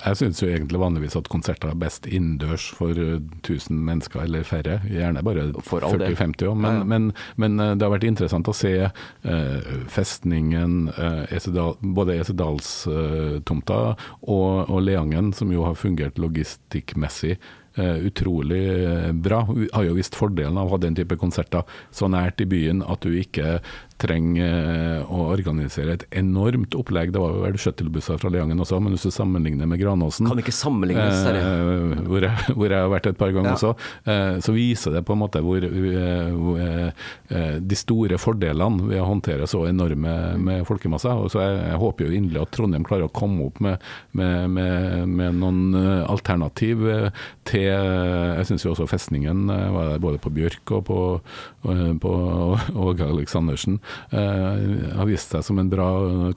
jeg, 0.00 0.16
syns 0.20 0.42
jo 0.42 0.48
egentlig 0.50 0.80
vanligvis 0.80 1.16
at 1.18 1.30
konserter 1.32 1.72
er 1.72 1.78
best 1.80 2.08
innendørs 2.08 2.70
for 2.76 2.96
eh, 2.96 3.18
1000 3.42 3.76
mennesker 3.90 4.24
eller 4.24 4.46
færre. 4.48 4.80
Gjerne 4.90 5.24
bare 5.26 5.48
For 5.66 5.84
all 5.86 5.98
del. 6.00 6.16
40-50 6.16 6.48
òg. 6.50 6.56
Men, 6.60 6.70
Ja, 6.70 6.78
ja. 6.78 6.84
men, 6.92 7.10
men 7.36 7.60
eh, 7.60 7.74
det 7.76 7.86
har 7.86 7.94
vært 7.94 8.08
interessant 8.08 8.48
å 8.50 8.56
se 8.56 8.74
eh, 8.86 9.70
festningen, 9.90 10.88
eh, 10.94 11.22
Esedal, 11.36 11.76
både 11.80 12.18
Esedalstomta 12.20 13.80
og, 14.22 14.70
og 14.70 14.82
Leangen, 14.86 15.32
som 15.36 15.52
jo 15.52 15.64
har 15.66 15.78
fungert 15.78 16.18
logistikkmessig. 16.20 17.38
Eh, 17.80 18.06
utrolig 18.10 18.62
eh, 18.84 19.10
bra. 19.12 19.42
Vi 19.48 19.68
har 19.72 19.86
jo 19.88 19.96
visst 19.96 20.18
fordelen 20.18 20.58
av 20.60 20.68
å 20.68 20.76
ha 20.76 20.82
den 20.82 20.98
type 20.98 21.18
konserter 21.20 21.66
så 21.90 22.10
nært 22.12 22.42
i 22.44 22.48
byen 22.50 22.84
at 22.86 23.02
du 23.06 23.16
ikke 23.16 23.58
trenger 24.00 24.50
eh, 24.50 25.10
å 25.12 25.26
organisere 25.30 25.96
et 25.98 26.06
enormt 26.20 26.74
opplegg. 26.78 27.12
Det 27.14 27.22
var 27.22 27.36
vel 27.44 27.58
shuttlebusser 27.60 28.20
fra 28.20 28.32
Leangen 28.32 28.60
også, 28.62 28.80
men 28.82 28.96
hvis 28.96 29.06
du 29.08 29.14
sammenligner 29.14 29.68
med 29.70 29.80
Granåsen 29.82 30.28
Kan 30.30 30.40
ikke 30.42 30.54
sammenlignes, 30.54 31.22
eh, 31.30 32.00
hvor, 32.08 32.26
jeg, 32.26 32.46
hvor 32.56 32.68
jeg 32.72 32.78
har 32.80 32.92
vært 32.92 33.10
et 33.12 33.20
par 33.20 33.34
ganger 33.36 33.52
Ja. 33.52 33.56
også, 33.58 33.74
eh, 34.10 34.40
så 34.44 34.54
viser 34.56 34.94
det 34.96 35.04
på 35.08 35.16
en 35.16 35.22
måte 35.22 35.42
hvor, 35.44 35.64
eh, 35.64 36.32
hvor 36.34 36.60
eh, 36.60 37.58
de 37.60 37.78
store 37.78 38.18
fordelene 38.20 38.88
ved 38.90 39.00
å 39.02 39.08
håndtere 39.08 39.48
så 39.50 39.64
enorme 39.68 40.14
med 40.40 40.66
folkemasser. 40.68 41.14
Og 41.16 41.30
så 41.32 41.42
jeg, 41.44 41.58
jeg 41.70 41.80
håper 41.82 42.06
jo 42.06 42.16
inderlig 42.16 42.42
at 42.44 42.54
Trondheim 42.56 42.86
klarer 42.86 43.08
å 43.08 43.14
komme 43.14 43.48
opp 43.48 43.60
med, 43.64 43.82
med, 44.16 44.50
med, 44.56 45.08
med 45.08 45.38
noen 45.40 45.62
eh, 45.78 46.04
alternativ 46.10 46.86
eh, 46.90 47.08
til 47.50 47.66
Jeg 47.70 48.46
syns 48.48 48.64
jo 48.64 48.72
også 48.74 48.86
festningen 48.90 49.48
eh, 49.50 49.66
var 49.74 49.90
der 49.92 50.02
både 50.02 50.20
på 50.22 50.32
Bjørk 50.34 50.74
og 50.76 50.84
på, 50.86 50.98
på 52.02 52.12
og, 52.14 52.68
Åge 52.80 53.06
Aleksandersen. 53.06 53.78
Eh, 54.10 54.94
har 54.96 55.08
vist 55.08 55.34
seg 55.34 55.44
som 55.46 55.58
en 55.60 55.70
bra 55.72 55.88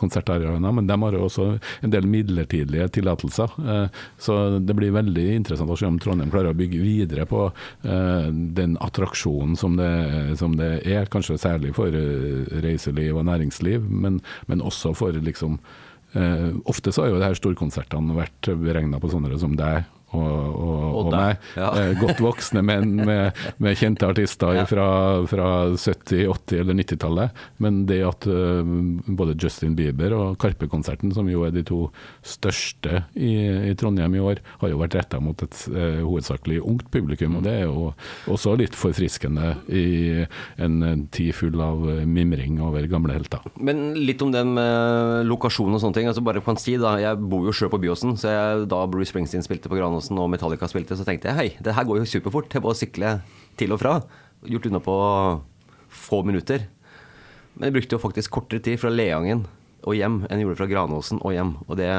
konsertarena, 0.01 0.71
men 0.71 0.87
de 0.89 0.97
har 1.05 1.17
også 1.19 1.47
en 1.83 1.93
del 1.93 2.07
midlertidige 2.09 2.89
tillatelser. 2.99 3.53
eh, 3.63 3.87
Så 4.17 4.59
det 4.59 4.75
blir 4.77 4.95
veldig 4.95 5.27
interessant 5.35 5.69
å 5.69 5.77
se 5.79 5.87
om 5.89 5.99
Trondheim 5.99 6.31
klarer 6.33 6.53
å 6.53 6.57
bygge 6.57 6.81
videre 6.83 7.25
på 7.29 7.45
eh, 7.47 8.27
den 8.31 8.77
attraksjonen 8.83 9.57
som 9.59 9.77
det, 9.79 9.91
som 10.39 10.57
det 10.59 10.81
er, 10.87 11.09
kanskje 11.11 11.39
særlig 11.41 11.73
for 11.77 11.93
eh, 11.93 12.45
reiseliv 12.63 13.17
og 13.19 13.27
næringsliv, 13.29 13.83
men, 13.89 14.21
men 14.47 14.61
også 14.63 14.93
for 14.97 15.13
liksom 15.13 15.59
eh, 16.13 16.51
Ofte 16.69 16.93
så 16.93 17.03
har 17.03 17.13
jo 17.13 17.19
de 17.19 17.27
her 17.27 17.37
storkonsertene 17.37 18.15
vært 18.17 18.49
beregna 18.61 18.99
på 19.01 19.11
sånne 19.11 19.37
som 19.41 19.55
deg. 19.57 19.87
Og, 20.13 20.21
og, 20.21 20.81
Og 20.93 21.07
og 21.07 21.11
meg. 21.15 21.37
ja. 21.57 21.69
Eh, 21.81 21.93
godt 21.99 22.19
voksne 22.21 22.61
menn 22.65 22.95
med, 23.05 23.33
med 23.57 23.77
kjente 23.79 24.05
artister 24.07 24.53
Ja. 24.59 24.65
fra, 24.69 24.85
fra 25.29 25.47
70-, 25.73 26.27
80- 26.29 26.59
eller 26.61 26.77
90-tallet. 26.77 27.31
Men 27.63 27.85
det 27.89 27.99
at 28.05 28.27
uh, 28.29 28.61
både 29.17 29.33
Justin 29.41 29.73
Bieber 29.75 30.13
og 30.13 30.37
Karpe-konserten, 30.41 31.13
som 31.15 31.27
jo 31.31 31.43
er 31.47 31.51
de 31.55 31.63
to 31.65 31.87
største 32.21 33.03
i, 33.17 33.31
i 33.71 33.73
Trondheim 33.79 34.13
i 34.17 34.21
år, 34.21 34.41
har 34.61 34.69
jo 34.71 34.79
vært 34.81 34.97
retta 34.99 35.19
mot 35.23 35.41
et 35.45 35.57
uh, 35.73 36.01
hovedsakelig 36.05 36.61
ungt 36.61 36.89
publikum. 36.93 37.37
Og 37.39 37.45
det 37.47 37.55
er 37.61 37.65
jo 37.65 37.89
også 38.31 38.53
litt 38.59 38.75
forfriskende 38.77 39.55
i 39.73 39.85
en 40.61 41.07
tid 41.13 41.33
full 41.35 41.57
av 41.63 41.81
mimring 42.05 42.59
over 42.63 42.85
gamle 42.91 43.15
helter. 43.15 43.41
Men 43.57 43.93
litt 43.97 44.21
om 44.21 44.31
den 44.33 44.53
med 44.57 45.25
lokasjon 45.29 45.73
og 45.73 45.81
sånne 45.81 45.97
ting. 45.97 46.07
Altså 46.11 46.23
bare 46.25 46.41
kan 46.43 46.57
si 46.59 46.75
da, 46.77 46.95
Jeg 47.01 47.17
bor 47.17 47.45
jo 47.47 47.53
sjøl 47.55 47.71
på 47.73 47.79
Byåsen, 47.81 48.15
så 48.19 48.29
jeg, 48.33 48.67
da 48.71 48.83
Bruce 48.89 49.09
Springsteen 49.13 49.43
spilte 49.45 49.69
på 49.71 49.77
Granåsen 49.79 50.02
og 50.11 50.29
Metallica 50.33 50.67
spilte, 50.67 50.97
så 50.99 51.05
tenkte 51.07 51.31
jeg 51.31 51.37
hei, 51.37 51.49
det 51.63 51.75
her 51.77 51.87
går 51.87 52.01
jo 52.01 52.09
superfort. 52.09 52.49
Det 52.51 52.59
er 52.59 52.65
bare 52.65 52.75
å 52.75 52.79
sykle 52.79 53.11
til 53.59 53.75
og 53.75 53.81
fra. 53.81 53.97
Gjort 54.49 54.67
unna 54.69 54.81
på 54.83 54.95
få 55.93 56.23
minutter. 56.27 56.65
Men 57.53 57.69
jeg 57.69 57.77
brukte 57.77 57.95
jo 57.95 58.01
faktisk 58.01 58.33
kortere 58.33 58.63
tid 58.65 58.81
fra 58.81 58.91
Leangen 58.91 59.45
og 59.83 59.97
hjem 59.97 60.21
enn 60.25 60.39
jeg 60.39 60.47
gjorde 60.47 60.59
fra 60.61 60.69
Granåsen 60.71 61.21
og 61.21 61.35
hjem. 61.35 61.53
Og 61.67 61.77
det 61.79 61.91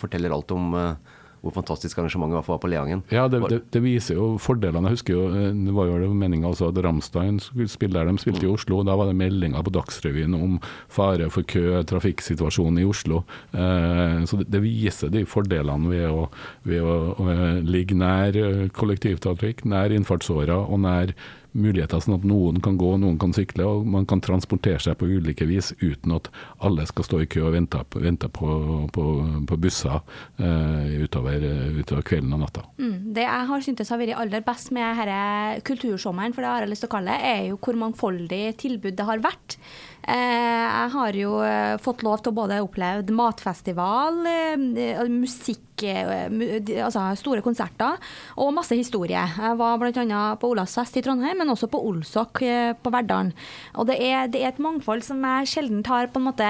forteller 0.00 0.34
alt 0.34 0.52
om 0.54 0.74
eh, 0.78 1.12
hvor 1.42 1.54
fantastisk 1.56 1.98
arrangementet 1.98 2.38
var, 2.38 2.46
var 2.46 2.60
på 2.62 2.70
Leangen. 2.70 3.02
Ja, 3.10 3.26
det, 3.30 3.40
det, 3.50 3.58
det 3.74 3.82
viser 3.82 4.14
jo 4.18 4.28
fordelene. 4.42 4.92
Jeg 4.92 4.98
husker 4.98 5.16
jo, 5.16 5.24
eh, 5.34 5.50
det 5.66 5.74
var 5.74 5.90
jo 5.90 6.12
meninga 6.14 6.52
også 6.52 6.70
at 6.70 6.78
Ramstein 6.86 7.40
skulle 7.42 7.70
spille 7.70 7.98
der. 7.98 8.06
De 8.06 8.22
spilte 8.22 8.46
i 8.46 8.52
Oslo. 8.52 8.82
Da 8.86 8.94
var 8.98 9.10
det 9.10 9.18
meldinger 9.18 9.66
på 9.66 9.74
Dagsrevyen 9.74 10.36
om 10.38 10.56
fare 10.92 11.26
for 11.34 11.46
kø, 11.50 11.82
trafikksituasjonen 11.90 12.78
i 12.84 12.86
Oslo. 12.86 13.24
Eh, 13.50 14.22
så 14.30 14.38
det, 14.40 14.48
det 14.54 14.62
viser 14.62 15.10
de 15.12 15.26
fordelene 15.26 15.90
ved 15.90 16.06
å, 16.10 16.28
ved 16.68 16.86
å, 16.86 16.96
å 17.18 17.36
ligge 17.66 17.98
nær 17.98 18.38
eh, 18.38 18.66
kollektivtrafikk, 18.78 19.66
nær 19.66 19.94
innfartsåra 19.98 20.62
og 20.62 20.84
nær 20.86 21.16
muligheter 21.52 22.00
sånn 22.02 22.16
at 22.18 22.26
noen 22.28 22.60
kan 22.64 22.78
gå, 22.80 22.90
noen 23.00 23.18
kan 23.20 23.34
sykle, 23.36 23.66
og 23.68 23.88
man 23.88 24.06
kan 24.08 24.22
transportere 24.24 24.80
seg 24.82 24.96
på 25.00 25.08
ulike 25.08 25.46
vis 25.48 25.72
uten 25.82 26.16
at 26.16 26.30
alle 26.64 26.86
skal 26.88 27.06
stå 27.06 27.22
i 27.22 27.28
kø 27.30 27.44
og 27.48 27.56
vente, 27.56 27.82
vente 28.00 28.30
på, 28.32 28.56
på, 28.94 29.06
på 29.48 29.60
busser 29.60 29.98
eh, 30.38 30.98
utover, 31.04 31.46
utover 31.78 32.06
kvelden 32.08 32.34
og 32.36 32.44
natta. 32.44 32.66
Mm. 32.80 33.12
Det 33.16 33.26
jeg 33.26 33.48
har 33.52 33.66
syntes 33.66 33.92
har 33.92 34.02
vært 34.02 34.18
aller 34.24 34.44
best 34.46 34.72
med 34.74 35.02
denne 35.02 35.62
kultursommeren, 35.66 36.34
for 36.34 36.44
det 36.44 36.52
har 36.52 36.66
jeg 36.66 36.72
lyst 36.72 36.86
til 36.86 36.92
å 36.92 36.96
kalle 36.96 37.16
det, 37.16 37.32
er 37.32 37.48
jo 37.50 37.60
hvor 37.62 37.80
mangfoldig 37.80 38.44
tilbud 38.62 38.96
det 38.98 39.08
har 39.08 39.24
vært. 39.24 39.58
Eh, 40.02 40.66
jeg 40.66 40.90
har 40.96 41.14
jo 41.14 41.34
eh, 41.46 41.76
fått 41.82 42.02
lov 42.02 42.22
til 42.22 42.32
å 42.32 42.38
både 42.40 42.62
oppleve 42.64 43.14
matfestival, 43.14 44.24
eh, 44.26 45.04
musikk, 45.10 45.68
mu, 45.82 46.44
altså 46.78 47.08
store 47.18 47.42
konserter 47.42 47.96
og 48.38 48.52
masse 48.54 48.76
historie. 48.78 49.18
Jeg 49.18 49.56
var 49.58 49.80
bl.a. 49.80 50.20
på 50.38 50.50
Olavsfest 50.52 51.00
i 51.00 51.02
Trondheim, 51.02 51.40
men 51.40 51.50
også 51.50 51.66
på 51.72 51.80
Olsok 51.88 52.38
på 52.38 52.92
Verdalen. 52.94 53.32
Og 53.74 53.88
det 53.88 53.96
er, 53.98 54.28
det 54.30 54.44
er 54.44 54.52
et 54.52 54.60
mangfold 54.62 55.02
som 55.02 55.24
jeg 55.26 55.48
sjelden 55.50 55.80
har 55.88 56.06
på 56.12 56.20
en 56.20 56.28
måte 56.28 56.46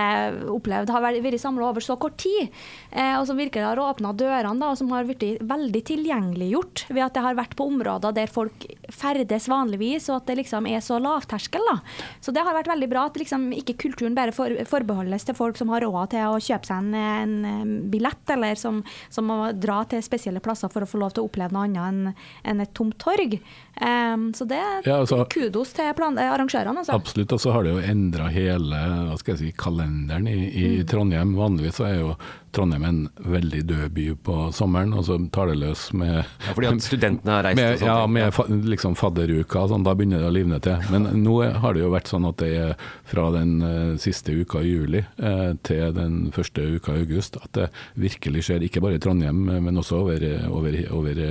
opplevd 0.52 0.92
har 0.92 1.04
vært, 1.06 1.38
samla 1.40 1.70
over 1.70 1.80
så 1.80 1.96
kort 1.96 2.18
tid, 2.20 2.52
og 2.92 3.24
som 3.30 3.40
virkelig 3.40 3.64
har 3.64 3.80
åpna 3.80 4.12
dørene, 4.12 4.60
da, 4.60 4.74
og 4.74 4.76
som 4.82 4.92
har 4.92 5.08
blitt 5.08 5.40
veldig 5.40 5.82
tilgjengeliggjort 5.88 6.84
ved 6.90 7.06
at 7.06 7.16
det 7.16 7.24
har 7.24 7.38
vært 7.38 7.56
på 7.56 7.70
områder 7.72 8.12
der 8.18 8.28
folk 8.28 8.68
ferdes 8.92 9.48
vanligvis, 9.48 10.10
og 10.10 10.20
at 10.20 10.28
det 10.28 10.42
liksom 10.42 10.68
er 10.68 10.84
så 10.84 11.00
lavterskel. 11.00 11.64
da. 11.72 11.80
Så 12.20 12.36
det 12.36 12.44
har 12.44 12.58
vært 12.58 12.68
veldig 12.74 12.90
bra 12.92 13.08
at 13.08 13.16
liksom 13.16 13.41
ikke 13.50 13.74
kulturen 13.80 14.14
bare 14.14 14.30
for, 14.36 14.52
forbeholdes 14.68 15.24
til 15.26 15.34
folk 15.34 15.58
som 15.58 15.72
har 15.74 15.82
råd 15.82 16.12
til 16.14 16.28
å 16.30 16.38
kjøpe 16.38 16.68
seg 16.68 16.92
en, 16.92 17.44
en, 17.48 17.72
billett, 17.90 18.22
eller 18.30 18.54
som, 18.60 18.82
som 19.10 19.26
må 19.26 19.38
dra 19.58 19.80
til 19.90 20.04
spesielle 20.04 20.42
plasser 20.44 20.70
for 20.72 20.84
å 20.86 20.88
få 20.88 21.00
lov 21.02 21.16
til 21.16 21.24
å 21.24 21.30
oppleve 21.30 21.56
noe 21.56 21.66
annet 21.66 21.82
enn 21.82 22.52
enn 22.52 22.60
et 22.62 22.72
tomt 22.76 22.98
torg. 23.02 23.38
Um, 23.80 24.28
så 24.36 24.44
det 24.46 24.60
Ja, 24.84 25.00
altså- 25.00 25.24
kudos 25.32 25.72
til 25.72 25.90
plan 25.96 26.18
arrangørene. 26.20 26.78
Altså. 26.84 26.94
Absolutt, 26.94 27.32
og 27.32 27.40
så 27.40 27.52
har 27.56 27.64
det 27.64 27.72
jo 27.72 27.82
endra 27.92 28.28
hele 28.30 28.76
hva 29.08 29.18
skal 29.18 29.34
jeg 29.34 29.40
si, 29.40 29.52
kalenderen 29.56 30.28
i, 30.28 30.38
i 30.52 30.68
Mm. 30.82 30.86
Trondheim. 30.86 31.34
Vanligvis 31.36 31.80
er 31.80 31.98
jo 31.98 32.16
Trondheim 32.52 32.84
en 32.84 32.98
veldig 33.16 33.62
død 33.64 33.92
by 33.96 34.06
på 34.26 34.34
sommeren, 34.52 34.92
og 34.92 35.06
så 35.06 35.16
tar 35.32 35.48
det 35.48 35.56
løs 35.62 35.86
med 35.96 36.12
Ja, 36.18 36.52
fordi 36.52 36.68
at 36.68 36.84
studentene 36.84 37.32
har 37.32 37.46
reist 37.46 37.62
og 37.62 37.78
sånt. 37.80 37.86
ja, 37.88 38.06
med 38.06 38.34
fa 38.36 38.44
liksom 38.72 38.96
fadderuka, 38.98 39.62
sånn, 39.70 39.86
da 39.86 39.94
begynner 39.96 40.20
det 40.20 40.28
å 40.28 40.34
livne 40.36 40.58
til. 40.64 40.84
Men 40.92 41.08
nå 41.22 41.38
har 41.62 41.72
det 41.72 41.80
jo 41.80 41.92
vært 41.94 42.10
sånn 42.12 42.26
at 42.28 42.36
det 42.42 42.50
er 42.60 42.74
fra 43.08 43.30
den 43.32 43.54
uh, 43.64 43.94
siste 44.00 44.34
uka 44.36 44.60
i 44.60 44.68
juli 44.68 45.00
uh, 45.22 45.54
til 45.64 45.94
den 45.96 46.18
første 46.36 46.64
uka 46.76 46.96
i 46.98 47.06
august 47.06 47.38
at 47.40 47.48
det 47.56 47.68
virkelig 48.00 48.44
skjer, 48.48 48.66
ikke 48.68 48.82
bare 48.84 49.00
i 49.00 49.02
Trondheim, 49.02 49.40
men 49.48 49.80
også 49.80 50.02
over, 50.02 50.26
over, 50.52 50.76
over 50.92 51.22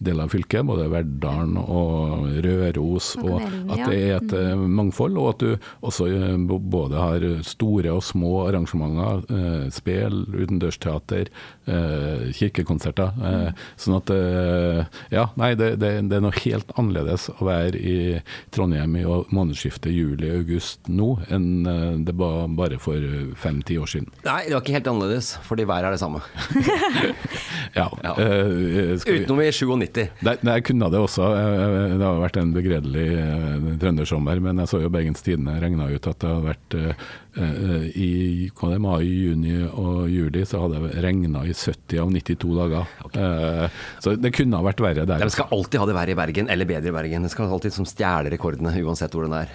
deler 0.00 0.24
av 0.24 0.32
fylket, 0.32 0.64
både 0.68 0.88
Verdalen 0.92 1.58
og 1.60 2.28
Røros. 2.44 3.12
Og 3.20 3.28
Og 3.30 3.76
at 3.76 3.84
det 3.90 4.00
er 4.00 4.16
et 4.16 4.32
uh, 4.32 4.56
mangfold, 4.56 5.18
og 5.20 5.34
at 5.34 5.44
du 5.44 5.70
også 5.86 6.08
både 6.72 6.96
har 7.00 7.28
store 7.46 7.92
og 7.92 8.02
små 8.04 8.46
arrangementer, 8.48 9.68
spill, 9.74 10.22
utendørsteater, 10.70 11.28
eh, 11.66 12.32
kirkekonserter. 12.32 13.12
Eh, 13.24 13.52
sånn 13.76 13.96
at 13.98 14.10
eh, 14.10 14.84
Ja, 15.10 15.28
nei, 15.36 15.54
det, 15.54 15.72
det, 15.80 15.90
det 16.08 16.16
er 16.16 16.20
noe 16.24 16.34
helt 16.44 16.70
annerledes 16.78 17.28
å 17.40 17.44
være 17.46 17.76
i 17.78 18.20
Trondheim 18.54 18.96
i 18.96 19.04
månedsskiftet 19.34 19.92
juli-august 19.92 20.88
nå, 20.88 21.18
enn 21.30 22.04
det 22.06 22.14
var 22.18 22.48
bare 22.56 22.78
for 22.80 23.00
fem-ti 23.36 23.78
år 23.80 23.86
siden. 23.90 24.08
Nei, 24.24 24.44
det 24.48 24.54
var 24.54 24.62
ikke 24.64 24.76
helt 24.78 24.90
annerledes, 24.92 25.32
fordi 25.46 25.66
været 25.68 25.90
er 25.90 25.96
det 25.96 26.02
samme. 26.02 26.22
Ja, 27.74 27.86
Ja. 28.02 28.14
vi- 28.18 28.98
Utenom 29.06 29.40
i 29.40 29.50
97. 29.52 30.08
Nei, 30.26 30.36
jeg 30.42 30.64
kunne 30.64 30.90
det 30.90 30.98
også. 30.98 31.22
Det 31.98 32.02
har 32.04 32.18
vært 32.20 32.36
en 32.40 32.52
begredelig 32.52 33.78
trøndersommer, 33.80 34.40
men 34.42 34.58
jeg 34.58 34.66
så 34.72 34.80
jo 34.82 34.90
Bergens 34.90 35.22
Tidende 35.22 35.54
regna 35.62 35.86
ut 35.90 36.06
at 36.10 36.18
det 36.18 36.28
har 36.28 36.42
vært 36.42 36.76
i 37.30 38.50
hva 38.50 38.70
det, 38.70 38.76
er, 38.76 38.82
mai, 38.82 39.04
juni 39.06 39.54
og 39.68 40.08
juli 40.10 40.42
så 40.48 40.64
hadde 40.64 40.80
det 40.84 41.02
regna 41.04 41.44
i 41.46 41.54
70 41.54 42.00
av 42.02 42.12
92 42.14 42.52
dager. 42.58 42.94
Okay. 43.06 43.70
Så 44.02 44.14
det 44.18 44.32
kunne 44.36 44.58
ha 44.58 44.66
vært 44.66 44.82
verre 44.84 45.06
der. 45.08 45.22
De 45.22 45.34
skal 45.34 45.50
alltid 45.54 45.80
ha 45.82 45.88
det 45.90 45.96
verre 45.96 46.14
i 46.14 46.18
Bergen, 46.18 46.50
eller 46.52 46.68
bedre 46.68 46.92
i 46.92 46.96
Bergen. 46.96 47.26
De 47.26 47.32
skal 47.32 47.50
alltid 47.50 47.74
som 47.76 47.88
stjele 47.88 48.32
rekordene, 48.32 48.74
uansett 48.82 49.14
hvor 49.14 49.26
den 49.26 49.36
er. 49.38 49.52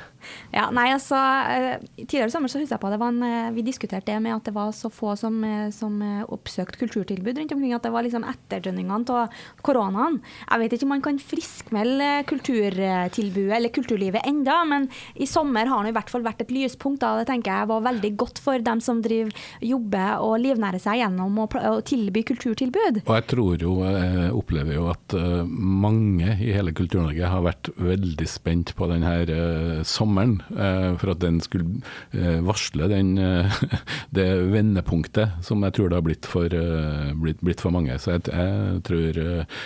Ja, 0.53 0.69
nei, 0.73 0.87
altså, 0.93 1.17
eh, 1.51 1.83
Tidligere 2.05 2.29
i 2.29 2.33
sommer 2.33 2.51
så 2.51 2.59
husker 2.59 2.75
jeg 2.75 2.83
på 2.83 2.91
det 2.91 2.99
var 3.01 3.13
en, 3.13 3.23
eh, 3.23 3.51
vi 3.55 3.65
diskuterte 3.65 4.09
det 4.09 4.21
med 4.23 4.35
at 4.35 4.47
det 4.47 4.55
var 4.55 4.71
så 4.75 4.89
få 4.93 5.15
som, 5.17 5.37
eh, 5.43 5.69
som 5.71 6.01
eh, 6.01 6.25
oppsøkte 6.25 6.79
kulturtilbud 6.81 7.37
rundt 7.37 7.51
omkring. 7.51 7.73
At 7.75 7.83
det 7.83 7.91
var 7.93 8.05
liksom 8.05 8.25
etterdønningene 8.25 9.09
av 9.09 9.29
koronaen. 9.65 10.21
Jeg 10.49 10.59
vet 10.59 10.73
ikke 10.73 10.87
om 10.87 10.93
man 10.95 11.05
kan 11.05 11.19
friskmelde 11.19 12.25
kulturtilbudet 12.29 13.57
eller 13.57 13.69
kulturlivet 13.69 14.25
enda, 14.25 14.63
men 14.65 14.89
i 15.15 15.25
sommer 15.25 15.67
har 15.67 15.83
det 15.83 15.93
i 15.93 15.97
hvert 15.97 16.09
fall 16.09 16.25
vært 16.25 16.41
et 16.41 16.53
lyspunkt. 16.53 16.99
da, 16.99 17.17
Det 17.19 17.27
tenker 17.27 17.51
jeg 17.51 17.64
var 17.69 17.85
veldig 17.85 18.11
godt 18.19 18.41
for 18.43 18.61
dem 18.63 18.81
som 18.83 19.01
driver, 19.05 19.33
jobber 19.63 20.23
og 20.25 20.37
livnærer 20.43 20.81
seg 20.81 21.01
gjennom 21.01 21.39
å, 21.43 21.47
å 21.47 21.75
tilby 21.85 22.25
kulturtilbud. 22.27 23.01
Og 23.05 23.13
jeg 23.17 23.27
tror 23.31 23.65
jo, 23.65 23.75
jeg 23.85 24.31
opplever 24.35 24.77
jo 24.77 24.87
at 24.91 25.15
eh, 25.17 25.43
mange 25.45 26.35
i 26.41 26.53
hele 26.55 26.73
Kultur-Norge 26.75 27.31
har 27.31 27.45
vært 27.45 27.71
veldig 27.79 28.27
spent 28.29 28.73
på 28.77 28.89
denne 28.89 29.13
uh, 29.29 29.83
sommeren, 29.87 30.37
eh, 30.51 30.91
for 30.99 31.13
at 31.13 31.21
den 31.23 31.39
skulle 31.43 31.81
eh, 32.15 32.41
varsle 32.45 32.89
den, 32.91 33.15
eh, 33.21 33.59
det 34.17 34.27
vendepunktet 34.51 35.39
som 35.45 35.63
jeg 35.65 35.77
tror 35.77 35.91
det 35.91 35.99
har 35.99 36.05
blitt 36.05 36.29
for, 36.29 36.51
eh, 36.51 37.13
blitt, 37.21 37.41
blitt 37.45 37.63
for 37.63 37.75
mange. 37.75 37.95
Så 38.01 38.15
jeg, 38.15 38.27
jeg 38.31 38.83
tror 38.87 39.21
eh, 39.23 39.57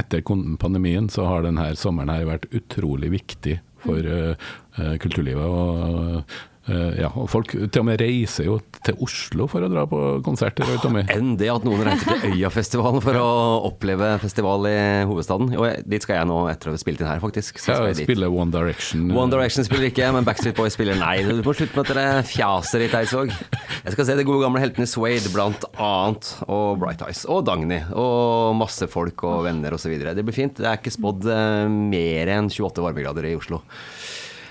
etter 0.00 0.24
pandemien 0.60 1.08
så 1.12 1.28
har 1.28 1.46
denne 1.46 1.70
sommeren 1.78 2.12
her 2.12 2.28
vært 2.28 2.48
utrolig 2.56 3.12
viktig 3.14 3.58
for 3.84 3.98
eh, 3.98 4.34
eh, 4.78 4.94
kulturlivet. 5.02 5.44
og 5.44 6.18
eh, 6.18 6.38
ja, 6.68 7.08
og 7.16 7.28
Folk 7.32 7.54
til 7.54 7.80
og 7.80 7.86
med 7.88 8.00
reiser 8.02 8.48
jo 8.48 8.58
til 8.84 8.98
Oslo 9.04 9.46
for 9.50 9.64
å 9.64 9.70
dra 9.72 9.84
på 9.88 10.00
konserter. 10.26 10.68
Roy 10.68 11.02
Enn 11.14 11.34
det 11.40 11.48
at 11.52 11.64
noen 11.66 11.84
reiser 11.86 12.18
til 12.20 12.36
Øyafestivalen 12.36 13.02
for 13.04 13.18
å 13.20 13.28
oppleve 13.68 14.14
festival 14.22 14.68
i 14.68 14.78
hovedstaden. 15.08 15.54
Og 15.58 15.88
dit 15.88 16.04
skal 16.04 16.20
jeg 16.20 16.30
nå 16.30 16.42
etter 16.52 16.70
å 16.70 16.76
ha 16.76 16.80
spilt 16.80 17.02
inn 17.02 17.10
her, 17.10 17.22
faktisk. 17.22 17.60
Så 17.62 17.76
jeg 17.88 17.98
spiller 18.02 18.18
spille 18.18 18.30
One 18.32 18.54
Direction. 18.54 19.08
One 19.14 19.32
Direction 19.32 19.66
spiller 19.66 19.88
ikke, 19.90 20.10
men 20.14 20.26
Backstreet 20.26 20.58
Boys 20.58 20.76
spiller 20.76 20.98
nei. 21.00 21.16
Du 21.24 21.42
må 21.46 21.54
slutte 21.56 21.76
med 21.76 21.84
at 21.86 21.92
dere 21.94 22.24
fjaser 22.28 22.84
litt, 22.84 22.96
Eidsvåg. 22.98 23.32
Jeg 23.32 23.94
skal 23.94 24.08
se 24.08 24.18
de 24.18 24.26
gode 24.26 24.42
gamle 24.44 24.62
heltene 24.62 24.88
Swade, 24.90 25.30
blant 25.32 25.64
annet, 25.74 26.32
og 26.48 26.80
Bright 26.82 27.04
Eyes, 27.06 27.24
og 27.30 27.44
Dagny, 27.48 27.80
og 27.96 28.56
masse 28.58 28.88
folk 28.90 29.24
og 29.28 29.44
venner 29.46 29.76
osv. 29.76 29.94
Det 29.98 30.24
blir 30.26 30.36
fint. 30.36 30.58
Det 30.58 30.68
er 30.68 30.80
ikke 30.80 30.94
spådd 30.94 31.28
eh, 31.32 31.64
mer 31.68 32.34
enn 32.34 32.50
28 32.52 32.84
varmegrader 32.84 33.30
i 33.30 33.36
Oslo. 33.38 33.62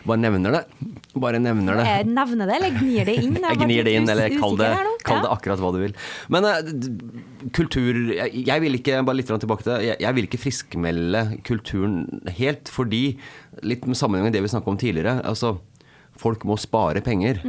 Bare 0.08 0.22
nevner 0.22 0.56
det. 0.56 0.62
Bare 1.18 1.40
nevner 1.42 1.80
det. 1.82 1.86
Jeg 1.90 2.08
nevner 2.10 2.50
det, 2.50 2.58
eller 2.60 2.76
gnir 2.78 3.10
det 3.10 3.16
inn? 3.22 3.40
Jeg 3.48 3.60
gnir 3.62 3.88
det 3.88 3.94
inn, 4.00 4.10
eller 4.12 4.36
kall 4.40 4.58
det, 4.60 4.70
kall 5.08 5.24
det 5.26 5.32
akkurat 5.34 5.64
hva 5.64 5.72
du 5.76 5.80
vil. 5.82 5.96
Men 6.34 6.48
uh, 6.48 7.50
kultur 7.56 8.00
jeg, 8.14 8.44
jeg 8.48 8.64
vil 8.64 8.78
ikke, 8.80 9.02
bare 9.08 9.20
litt 9.20 9.30
tilbake 9.32 9.66
til 9.66 9.74
det, 9.74 9.80
jeg, 9.88 10.00
jeg 10.04 10.18
vil 10.18 10.30
ikke 10.30 10.42
friskmelde 10.42 11.24
kulturen 11.48 12.00
helt, 12.40 12.72
fordi 12.74 13.04
Litt 13.66 13.88
med 13.90 13.98
sammenheng 13.98 14.28
med 14.28 14.36
det 14.36 14.44
vi 14.46 14.52
snakka 14.52 14.70
om 14.70 14.78
tidligere. 14.78 15.16
altså 15.26 15.56
Folk 16.18 16.44
må 16.46 16.58
spare 16.62 17.02
penger. 17.02 17.40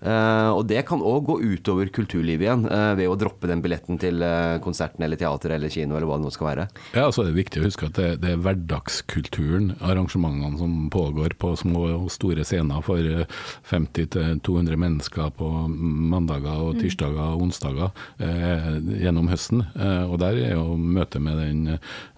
Eh, 0.00 0.50
og 0.54 0.64
det 0.68 0.80
kan 0.88 1.02
òg 1.04 1.26
gå 1.28 1.36
utover 1.56 1.90
kulturlivet 1.92 2.46
igjen, 2.46 2.64
uh, 2.70 2.94
ved 2.96 3.10
å 3.10 3.16
droppe 3.20 3.48
den 3.50 3.60
billetten 3.60 3.98
til 4.00 4.22
uh, 4.24 4.56
konserten 4.64 5.04
eller 5.04 5.20
teater 5.20 5.52
eller 5.52 5.72
kino 5.72 5.96
eller 5.96 6.08
hva 6.08 6.16
det 6.16 6.24
nå 6.24 6.32
skal 6.32 6.48
være. 6.48 6.66
Ja, 6.96 7.10
så 7.12 7.22
er 7.22 7.30
det 7.30 7.36
viktig 7.36 7.60
å 7.60 7.66
huske 7.66 7.90
at 7.90 7.98
det, 7.98 8.08
det 8.22 8.32
er 8.32 8.40
hverdagskulturen, 8.40 9.74
arrangementene 9.84 10.60
som 10.60 10.88
pågår 10.92 11.36
på 11.40 11.52
små 11.60 11.84
og 11.98 12.08
store 12.12 12.46
scener 12.48 12.80
for 12.86 13.04
eh, 13.04 13.26
50-200 13.68 14.80
mennesker 14.80 15.34
på 15.36 15.50
mandager 15.68 16.64
og 16.64 16.80
tirsdager 16.80 17.34
og 17.34 17.44
onsdager 17.48 17.92
gjennom 18.20 19.28
høsten. 19.30 19.64
Eh, 19.76 20.04
og 20.06 20.16
der 20.22 20.38
er 20.40 20.54
jo 20.56 20.78
møtet 20.80 21.20
med 21.24 21.40
den 21.40 21.60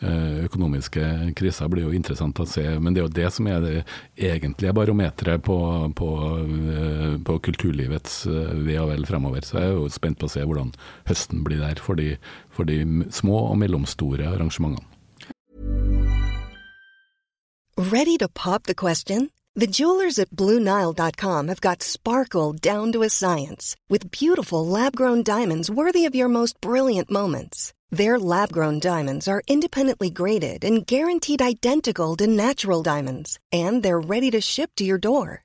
økonomiske 0.03 1.33
krisa 1.39 1.67
blir 1.71 1.87
jo 1.87 1.95
interessant 1.97 2.39
å 2.43 2.47
se. 2.49 2.65
Men 2.83 2.95
det 2.95 3.03
er 3.03 3.07
jo 3.07 3.15
det 3.17 3.29
som 3.35 3.49
er 3.51 3.61
det 3.65 3.75
egentlige 4.17 4.75
barometeret 4.77 5.43
på, 5.45 5.59
på, 5.99 6.11
på 7.27 7.39
kulturlivets 7.73 8.27
eh, 8.27 8.67
ve 8.67 8.79
og 8.81 8.91
vel 8.91 9.07
fremover. 9.07 9.43
Så 9.43 9.59
jeg 9.59 9.69
er 9.69 9.77
jo 9.77 9.89
spent 9.89 10.19
på 10.19 10.27
å 10.27 10.33
se 10.33 10.45
hvordan 10.45 10.73
høsten 11.09 11.45
blir 11.45 11.61
der 11.61 11.81
for 11.81 11.95
de, 11.97 12.17
for 12.51 12.65
de 12.65 13.07
små 13.11 13.51
og 13.51 13.59
mellomstore 13.59 14.27
arrangementene. 14.27 14.87
Ready 17.79 18.19
to 18.19 18.29
pop 18.29 18.65
the 18.65 18.75
question? 18.75 19.31
The 19.55 19.67
jewelers 19.67 20.19
at 20.19 20.31
BlueNile.com 20.31 21.49
have 21.49 21.61
got 21.61 21.83
sparkle 21.83 22.53
down 22.53 22.93
to 22.93 23.03
a 23.03 23.11
science 23.11 23.77
with 23.91 24.11
beautiful 24.11 24.67
lab 24.67 24.97
grown 24.97 25.23
diamonds 25.23 25.71
worthy 25.71 26.07
of 26.07 26.15
your 26.15 26.29
most 26.29 26.59
brilliant 26.61 27.11
moments. 27.11 27.75
Their 27.91 28.19
lab 28.19 28.53
grown 28.53 28.79
diamonds 28.81 29.29
are 29.29 29.43
independently 29.47 30.09
graded 30.09 30.65
and 30.65 30.87
guaranteed 30.87 31.43
identical 31.43 32.17
to 32.17 32.27
natural 32.27 32.83
diamonds, 32.83 33.39
and 33.53 33.83
they're 33.83 34.01
ready 34.01 34.31
to 34.31 34.41
ship 34.41 34.71
to 34.77 34.85
your 34.85 34.99
door. 34.99 35.45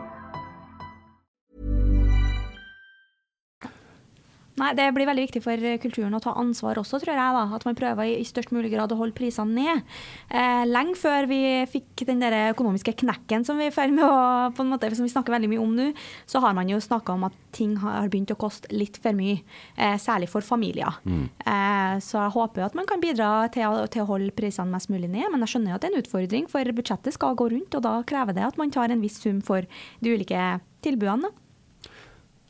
Nei, 4.59 4.73
Det 4.75 4.89
blir 4.93 5.07
veldig 5.07 5.23
viktig 5.29 5.41
for 5.45 5.63
kulturen 5.81 6.15
å 6.17 6.21
ta 6.23 6.33
ansvar 6.35 6.79
også, 6.81 6.99
tror 6.99 7.15
jeg. 7.15 7.35
da, 7.35 7.43
At 7.55 7.63
man 7.65 7.77
prøver 7.77 8.09
i 8.09 8.25
størst 8.27 8.51
mulig 8.51 8.71
grad 8.73 8.91
å 8.91 8.97
holde 8.99 9.15
prisene 9.15 9.55
ned. 9.55 9.83
Eh, 10.29 10.63
lenge 10.67 10.97
før 10.99 11.27
vi 11.29 11.39
fikk 11.71 12.03
den 12.09 12.19
der 12.19 12.51
økonomiske 12.51 12.93
knekken 12.99 13.45
som 13.47 13.57
vi 13.57 13.69
med 13.71 14.03
å, 14.03 14.51
måte, 14.67 14.91
som 14.95 15.07
vi 15.07 15.13
snakker 15.13 15.31
veldig 15.31 15.49
mye 15.49 15.61
om 15.61 15.75
nå, 15.75 15.87
så 16.27 16.41
har 16.43 16.53
man 16.53 16.67
jo 16.69 16.77
snakka 16.77 17.13
om 17.13 17.23
at 17.29 17.33
ting 17.55 17.77
har 17.77 18.09
begynt 18.11 18.31
å 18.31 18.39
koste 18.39 18.67
litt 18.71 18.97
for 19.01 19.15
mye. 19.15 19.41
Eh, 19.77 19.95
særlig 19.97 20.29
for 20.29 20.41
familier. 20.41 20.99
Eh, 21.45 21.95
så 22.03 22.19
jeg 22.19 22.35
håper 22.35 22.65
at 22.65 22.75
man 22.75 22.85
kan 22.85 23.01
bidra 23.01 23.49
til 23.51 23.67
å, 23.67 23.87
til 23.87 24.03
å 24.03 24.09
holde 24.09 24.35
prisene 24.35 24.71
mest 24.71 24.91
mulig 24.91 25.09
ned. 25.09 25.31
Men 25.31 25.45
jeg 25.45 25.55
skjønner 25.55 25.71
jo 25.71 25.75
at 25.75 25.81
det 25.81 25.91
er 25.91 25.95
en 25.95 26.03
utfordring, 26.03 26.49
for 26.51 26.75
budsjettet 26.75 27.15
skal 27.15 27.35
gå 27.39 27.49
rundt, 27.51 27.75
og 27.75 27.85
da 27.87 28.01
krever 28.03 28.35
det 28.35 28.43
at 28.49 28.59
man 28.59 28.71
tar 28.71 28.91
en 28.91 29.01
viss 29.01 29.21
sum 29.21 29.39
for 29.41 29.63
de 30.01 30.17
ulike 30.17 30.59
tilbudene. 30.83 31.29
da. 31.29 31.50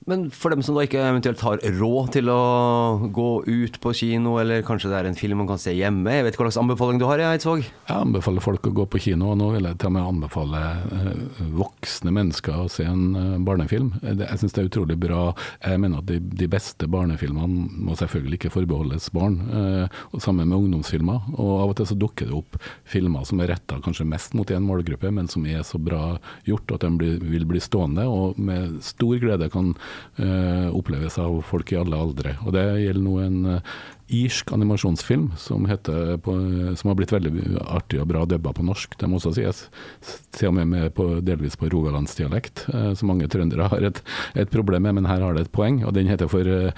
Men 0.10 0.32
for 0.34 0.50
dem 0.50 0.64
som 0.66 0.74
da 0.74 0.82
ikke 0.88 1.02
eventuelt 1.06 1.42
har 1.46 1.60
råd 1.78 2.08
til 2.16 2.30
å 2.34 2.42
gå 3.14 3.28
ut 3.46 3.76
på 3.84 3.92
kino, 3.94 4.34
eller 4.42 4.64
kanskje 4.66 4.90
det 4.90 4.98
er 4.98 5.10
en 5.12 5.18
film 5.18 5.44
man 5.44 5.50
kan 5.52 5.62
se 5.62 5.76
hjemme, 5.78 6.10
jeg 6.16 6.26
vet 6.26 6.40
hva 6.40 6.48
slags 6.48 6.58
anbefaling 6.58 6.98
du 6.98 7.06
har, 7.06 7.22
Eidsvåg? 7.22 7.62
Jeg 7.62 7.94
anbefaler 7.94 8.42
folk 8.42 8.66
å 8.66 8.74
gå 8.82 8.88
på 8.90 9.02
kino, 9.06 9.30
og 9.32 9.38
nå 9.38 9.52
vil 9.54 9.68
jeg 9.70 9.78
til 9.78 9.92
og 9.92 9.96
med 10.00 10.08
anbefale 10.10 10.62
eh, 10.98 11.44
voksne 11.54 12.14
mennesker 12.18 12.64
å 12.64 12.72
se 12.74 12.88
en 12.90 13.04
eh, 13.20 13.36
barnefilm. 13.46 13.92
Jeg 14.02 14.40
syns 14.42 14.58
det 14.58 14.64
er 14.64 14.72
utrolig 14.72 14.98
bra. 15.02 15.28
Jeg 15.62 15.84
mener 15.84 16.02
at 16.02 16.10
de, 16.10 16.18
de 16.18 16.50
beste 16.50 16.90
barnefilmene 16.90 17.70
må 17.86 18.00
selvfølgelig 18.00 18.42
ikke 18.42 18.54
forbeholdes 18.58 19.12
barn, 19.14 19.38
eh, 19.54 20.02
og 20.10 20.26
sammen 20.26 20.50
med 20.50 20.58
ungdomsfilmer. 20.64 21.30
Og 21.38 21.54
av 21.60 21.76
og 21.76 21.78
til 21.78 21.92
så 21.92 22.00
dukker 22.02 22.32
det 22.32 22.40
opp 22.42 22.58
filmer 22.90 23.30
som 23.30 23.46
er 23.46 23.54
retta 23.54 23.78
kanskje 23.86 24.10
mest 24.10 24.34
mot 24.34 24.50
en 24.50 24.66
målgruppe, 24.66 25.14
men 25.14 25.30
som 25.30 25.46
er 25.46 25.62
så 25.68 25.78
bra 25.78 26.18
gjort 26.50 26.74
at 26.74 26.90
de 26.90 27.14
vil 27.22 27.46
bli 27.46 27.62
stående, 27.62 28.10
og 28.10 28.42
med 28.42 28.82
stor 28.86 29.22
glede 29.22 29.52
kan 29.54 29.76
eh, 29.76 29.91
oppleves 30.72 31.18
av 31.22 31.40
folk 31.48 31.72
i 31.72 31.80
alle 31.80 31.98
aldre. 31.98 32.36
Og 32.46 32.54
Det 32.56 32.66
gjelder 32.84 33.06
nå 33.06 33.18
en 33.24 33.40
eh, 33.56 33.74
irsk 34.12 34.52
animasjonsfilm 34.52 35.30
som, 35.40 35.66
på, 36.24 36.34
som 36.76 36.90
har 36.90 36.98
blitt 37.00 37.14
veldig 37.14 37.32
artig 37.64 38.02
og 38.02 38.10
bra 38.12 38.26
dubba 38.28 38.52
på 38.56 38.66
norsk, 38.68 38.98
det 39.00 39.08
må 39.08 39.20
også 39.22 39.34
sies. 39.38 39.62
Til 40.36 40.50
og 40.50 40.58
med, 40.58 40.68
med 40.72 40.94
på, 40.98 41.08
delvis 41.24 41.56
på 41.60 41.70
rogalandsdialekt, 41.72 42.66
eh, 42.74 42.92
som 42.98 43.12
mange 43.12 43.30
trøndere 43.32 43.70
har 43.72 43.88
et, 43.88 44.02
et, 44.36 44.52
problem 44.52 44.84
med, 44.88 44.98
men 45.00 45.10
her 45.10 45.24
har 45.24 45.38
det 45.38 45.46
et 45.46 45.54
poeng. 45.56 45.82
og 45.86 45.96
Den 45.96 46.12
heter 46.12 46.28
for 46.32 46.44
uh, 46.44 46.72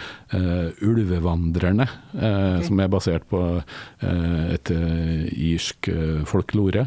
'Ulvevandrerne', 0.82 1.89
uh, 2.13 2.21
okay. 2.21 2.67
som 2.67 2.80
er 2.80 2.91
basert 2.93 3.26
på 3.30 3.41
uh, 3.58 4.43
et 4.54 4.69
irsk 5.34 5.89
folklore 6.30 6.86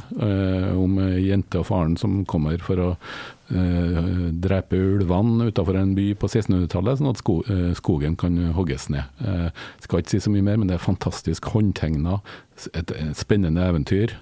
om 0.77 0.99
jente 1.21 1.59
og 1.61 1.67
faren 1.69 1.97
som 1.99 2.25
kommer 2.29 2.61
for 2.63 2.81
å 2.83 2.89
Uh, 3.47 4.33
drepe 4.43 4.75
ulvene 4.75 5.45
utenfor 5.47 5.77
en 5.79 5.93
by 5.95 6.09
på 6.19 6.27
1600-tallet, 6.27 6.99
sånn 6.99 7.13
at 7.13 7.21
sko, 7.21 7.37
uh, 7.47 7.71
skogen 7.79 8.17
kan 8.19 8.35
hogges 8.57 8.89
ned. 8.91 9.07
Uh, 9.23 9.55
skal 9.85 10.03
ikke 10.03 10.17
si 10.17 10.23
så 10.25 10.33
mye 10.35 10.43
mer, 10.49 10.59
men 10.59 10.67
det 10.71 10.75
er 10.77 10.83
fantastisk 10.83 11.47
håndtegna, 11.55 12.19
et, 12.73 12.91
spennende 13.13 13.67
eventyr. 13.69 14.15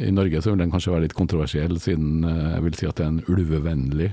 I 0.00 0.12
Norge 0.16 0.40
så 0.40 0.54
vil 0.54 0.62
den 0.62 0.70
kanskje 0.72 0.94
være 0.94 1.04
litt 1.04 1.16
kontroversiell, 1.16 1.74
siden 1.76 2.22
jeg 2.24 2.62
vil 2.64 2.78
si 2.78 2.88
at 2.88 2.96
det 2.96 3.04
er 3.04 3.10
en 3.12 3.26
ulvevennlig 3.28 4.08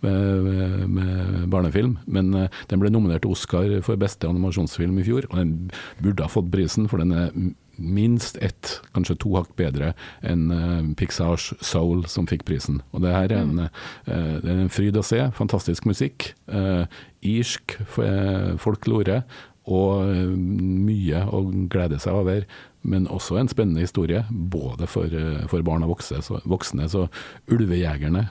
barnefilm. 1.52 1.98
Men 2.08 2.32
den 2.72 2.80
ble 2.80 2.88
nominert 2.88 3.26
til 3.26 3.34
Oscar 3.36 3.68
for 3.84 4.00
beste 4.00 4.30
animasjonsfilm 4.32 4.96
i 5.02 5.04
fjor, 5.04 5.28
og 5.28 5.42
den 5.42 5.52
burde 6.00 6.24
ha 6.24 6.32
fått 6.32 6.48
prisen, 6.54 6.88
for 6.88 7.04
den 7.04 7.12
er 7.12 7.36
minst 7.76 8.36
ett, 8.36 8.80
kanskje 8.94 9.18
to 9.22 9.34
hakk 9.36 9.52
bedre 9.58 9.92
enn 10.26 10.48
uh, 10.52 10.80
Pixars 10.98 11.52
Soul, 11.64 12.04
som 12.10 12.28
fikk 12.30 12.44
prisen. 12.48 12.82
Og 12.92 13.04
det 13.04 13.14
her 13.14 13.32
er 13.32 13.44
en, 13.44 13.64
uh, 13.66 14.36
det 14.42 14.48
er 14.48 14.64
en 14.64 14.72
fryd 14.72 14.98
å 14.98 15.06
se. 15.06 15.24
Fantastisk 15.38 15.88
musikk. 15.88 16.32
Uh, 16.50 16.84
irsk 17.22 17.78
folklore. 18.60 19.22
Og 19.70 20.08
mye 20.34 21.20
å 21.30 21.44
glede 21.70 22.00
seg 22.02 22.16
over, 22.18 22.48
men 22.82 23.04
også 23.06 23.36
en 23.38 23.46
spennende 23.46 23.84
historie. 23.84 24.24
Både 24.26 24.88
for, 24.90 25.06
for 25.46 25.62
barn 25.62 25.86
og 25.86 25.92
voksne. 25.92 26.18
Så, 26.26 26.40
voksne. 26.50 26.88
så 26.90 27.04
'Ulvejegerne' 27.46 28.24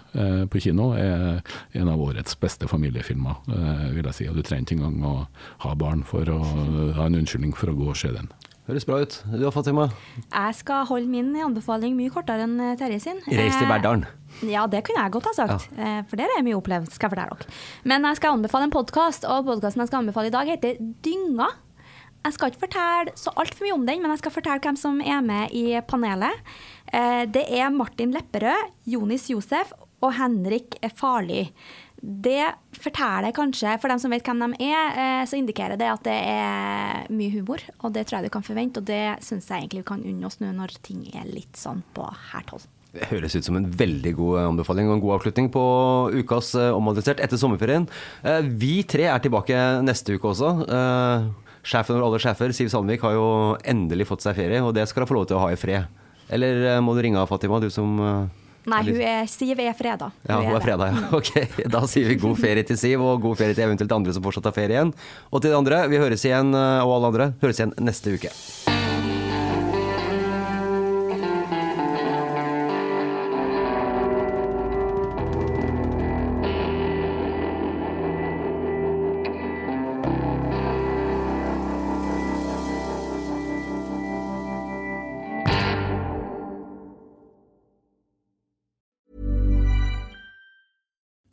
på 0.51 0.60
kino 0.60 0.89
er 0.91 1.39
en 1.71 1.88
av 1.93 2.04
årets 2.04 2.36
beste 2.36 2.67
familiefilmer, 2.67 3.47
vil 3.95 4.12
jeg 4.12 4.17
si. 4.17 4.27
Og 4.27 4.36
du 4.36 4.43
trenger 4.43 4.67
ikke 4.67 4.82
engang 4.82 5.08
å 5.08 5.15
ha 5.63 5.73
barn 5.80 6.04
for 6.04 6.27
å 6.27 6.41
ha 6.99 7.08
en 7.08 7.21
unnskyldning 7.23 7.56
for 7.56 7.71
å 7.71 7.80
gå 7.80 7.93
og 7.95 8.01
se 8.04 8.12
den. 8.12 8.27
Høres 8.72 8.86
bra 8.88 9.02
ut. 9.04 9.16
Du 9.28 9.42
har 9.44 9.52
Fatima? 9.52 9.90
Jeg 10.32 10.56
skal 10.62 10.86
holde 10.88 11.10
min 11.12 11.34
anbefaling 11.44 11.92
mye 11.98 12.12
kortere 12.14 12.46
enn 12.46 12.54
eh, 12.64 12.78
Terje 12.80 13.02
sin. 13.04 13.18
Reis 13.28 13.58
til 13.60 13.68
Verdalen. 13.68 14.06
Eh, 14.38 14.54
ja, 14.54 14.62
det 14.72 14.80
kunne 14.88 15.02
jeg 15.04 15.12
godt 15.12 15.28
ha 15.28 15.34
sagt, 15.36 15.66
ja. 15.76 15.88
Eh, 15.98 16.06
for 16.08 16.16
der 16.22 16.32
er 16.32 16.46
mye 16.46 16.56
opplevd, 16.56 16.88
skal 16.88 17.10
jeg 17.10 17.18
fortelle 17.18 17.36
dere. 17.36 17.58
Men 17.92 18.08
jeg 18.08 18.22
skal 18.22 18.38
anbefale 18.38 18.70
en 18.70 18.72
podkast, 18.72 19.28
og 19.28 19.50
podkasten 19.50 19.84
jeg 19.84 19.92
skal 19.92 20.06
anbefale 20.06 20.32
i 20.32 20.34
dag, 20.38 20.54
heter 20.54 20.80
Dynga. 21.04 21.50
Jeg 22.22 22.38
skal 22.38 22.54
ikke 22.54 22.64
fortelle 22.64 23.18
så 23.20 23.36
altfor 23.44 23.68
mye 23.68 23.76
om 23.76 23.84
den, 23.92 24.00
men 24.06 24.16
jeg 24.16 24.24
skal 24.24 24.36
fortelle 24.38 24.64
hvem 24.64 24.80
som 24.80 25.04
er 25.04 25.20
med 25.26 25.52
i 25.52 25.66
panelet. 25.92 26.56
Det 27.36 27.44
er 27.44 27.76
Martin 27.76 28.16
Lepperød, 28.16 28.72
Jonis 28.94 29.28
Josef 29.34 29.76
og 30.00 30.14
Henrik 30.16 30.78
Farli. 30.96 31.50
Det 32.02 32.48
forteller 32.82 33.34
kanskje, 33.36 33.76
for 33.78 33.92
dem 33.92 34.00
som 34.02 34.14
vet 34.14 34.26
hvem 34.26 34.40
de 34.42 34.66
er, 34.66 34.96
eh, 34.98 35.24
så 35.30 35.38
indikerer 35.38 35.78
det 35.78 35.90
at 35.92 36.02
det 36.08 36.18
er 36.18 37.06
mye 37.14 37.30
humor. 37.36 37.62
Og 37.86 37.94
det 37.94 38.08
tror 38.08 38.20
jeg 38.20 38.30
du 38.30 38.34
kan 38.34 38.46
forvente, 38.46 38.82
og 38.82 38.90
det 38.90 39.22
syns 39.22 39.46
jeg 39.48 39.62
egentlig 39.62 39.84
vi 39.84 39.90
kan 39.92 40.02
unne 40.02 40.26
oss 40.26 40.40
nå 40.42 40.50
når 40.58 40.80
ting 40.82 41.04
er 41.14 41.30
litt 41.30 41.54
sånn 41.60 41.84
på 41.94 42.08
hært 42.32 42.56
hold. 42.56 42.66
Det 42.92 43.08
høres 43.08 43.38
ut 43.38 43.46
som 43.46 43.56
en 43.56 43.70
veldig 43.70 44.16
god 44.18 44.40
anbefaling 44.50 44.90
og 44.90 44.98
en 44.98 45.04
god 45.06 45.16
avslutning 45.20 45.48
på 45.54 45.62
ukas 46.18 46.56
eh, 46.58 46.74
Omadressert 46.76 47.22
etter 47.24 47.40
sommerferien. 47.40 47.86
Eh, 48.26 48.42
vi 48.50 48.82
tre 48.84 49.06
er 49.14 49.22
tilbake 49.22 49.62
neste 49.86 50.18
uke 50.18 50.34
også. 50.34 50.58
Sjefen 51.62 52.00
over 52.00 52.10
alle 52.10 52.20
sjefer, 52.20 52.50
Siv 52.58 52.74
Sandvik, 52.74 53.06
har 53.06 53.14
jo 53.14 53.26
endelig 53.62 54.10
fått 54.10 54.26
seg 54.26 54.34
ferie, 54.42 54.66
og 54.66 54.74
det 54.74 54.90
skal 54.90 55.06
hun 55.06 55.14
få 55.14 55.22
lov 55.22 55.30
til 55.30 55.38
å 55.38 55.46
ha 55.46 55.54
i 55.54 55.60
fred. 55.62 55.86
Eller 56.34 56.82
må 56.82 56.98
du 56.98 57.04
ringe 57.06 57.22
av, 57.22 57.30
Fatima, 57.30 57.62
du 57.62 57.70
som 57.70 58.02
Nei, 58.69 58.82
hun 58.86 59.00
er, 59.02 59.24
Siv 59.32 59.58
er 59.60 59.74
freda. 59.78 60.12
Hun 60.12 60.30
ja, 60.30 60.38
hun 60.38 60.52
er, 60.52 60.60
er 60.60 60.65
freda, 60.65 60.89
ja. 60.91 61.06
Ok, 61.17 61.32
Da 61.71 61.82
sier 61.89 62.12
vi 62.12 62.19
god 62.21 62.38
ferie 62.41 62.65
til 62.67 62.78
Siv, 62.78 63.02
og 63.06 63.24
god 63.24 63.39
ferie 63.41 63.58
til 63.58 63.65
eventuelt 63.65 63.97
andre 63.97 64.13
som 64.13 64.26
fortsatt 64.26 64.52
har 64.52 64.58
ferie 64.58 64.78
igjen. 64.78 64.93
Og 65.32 65.41
til 65.41 65.54
de 65.54 65.58
andre, 65.58 65.86
vi 65.91 66.02
høres 66.02 66.28
igjen, 66.28 66.54
eh, 66.54 66.84
og 66.86 67.00
alle 67.00 67.12
andre, 67.13 67.34
høres 67.41 67.62
igjen 67.62 67.76
neste 67.82 68.17
uke. 68.17 68.36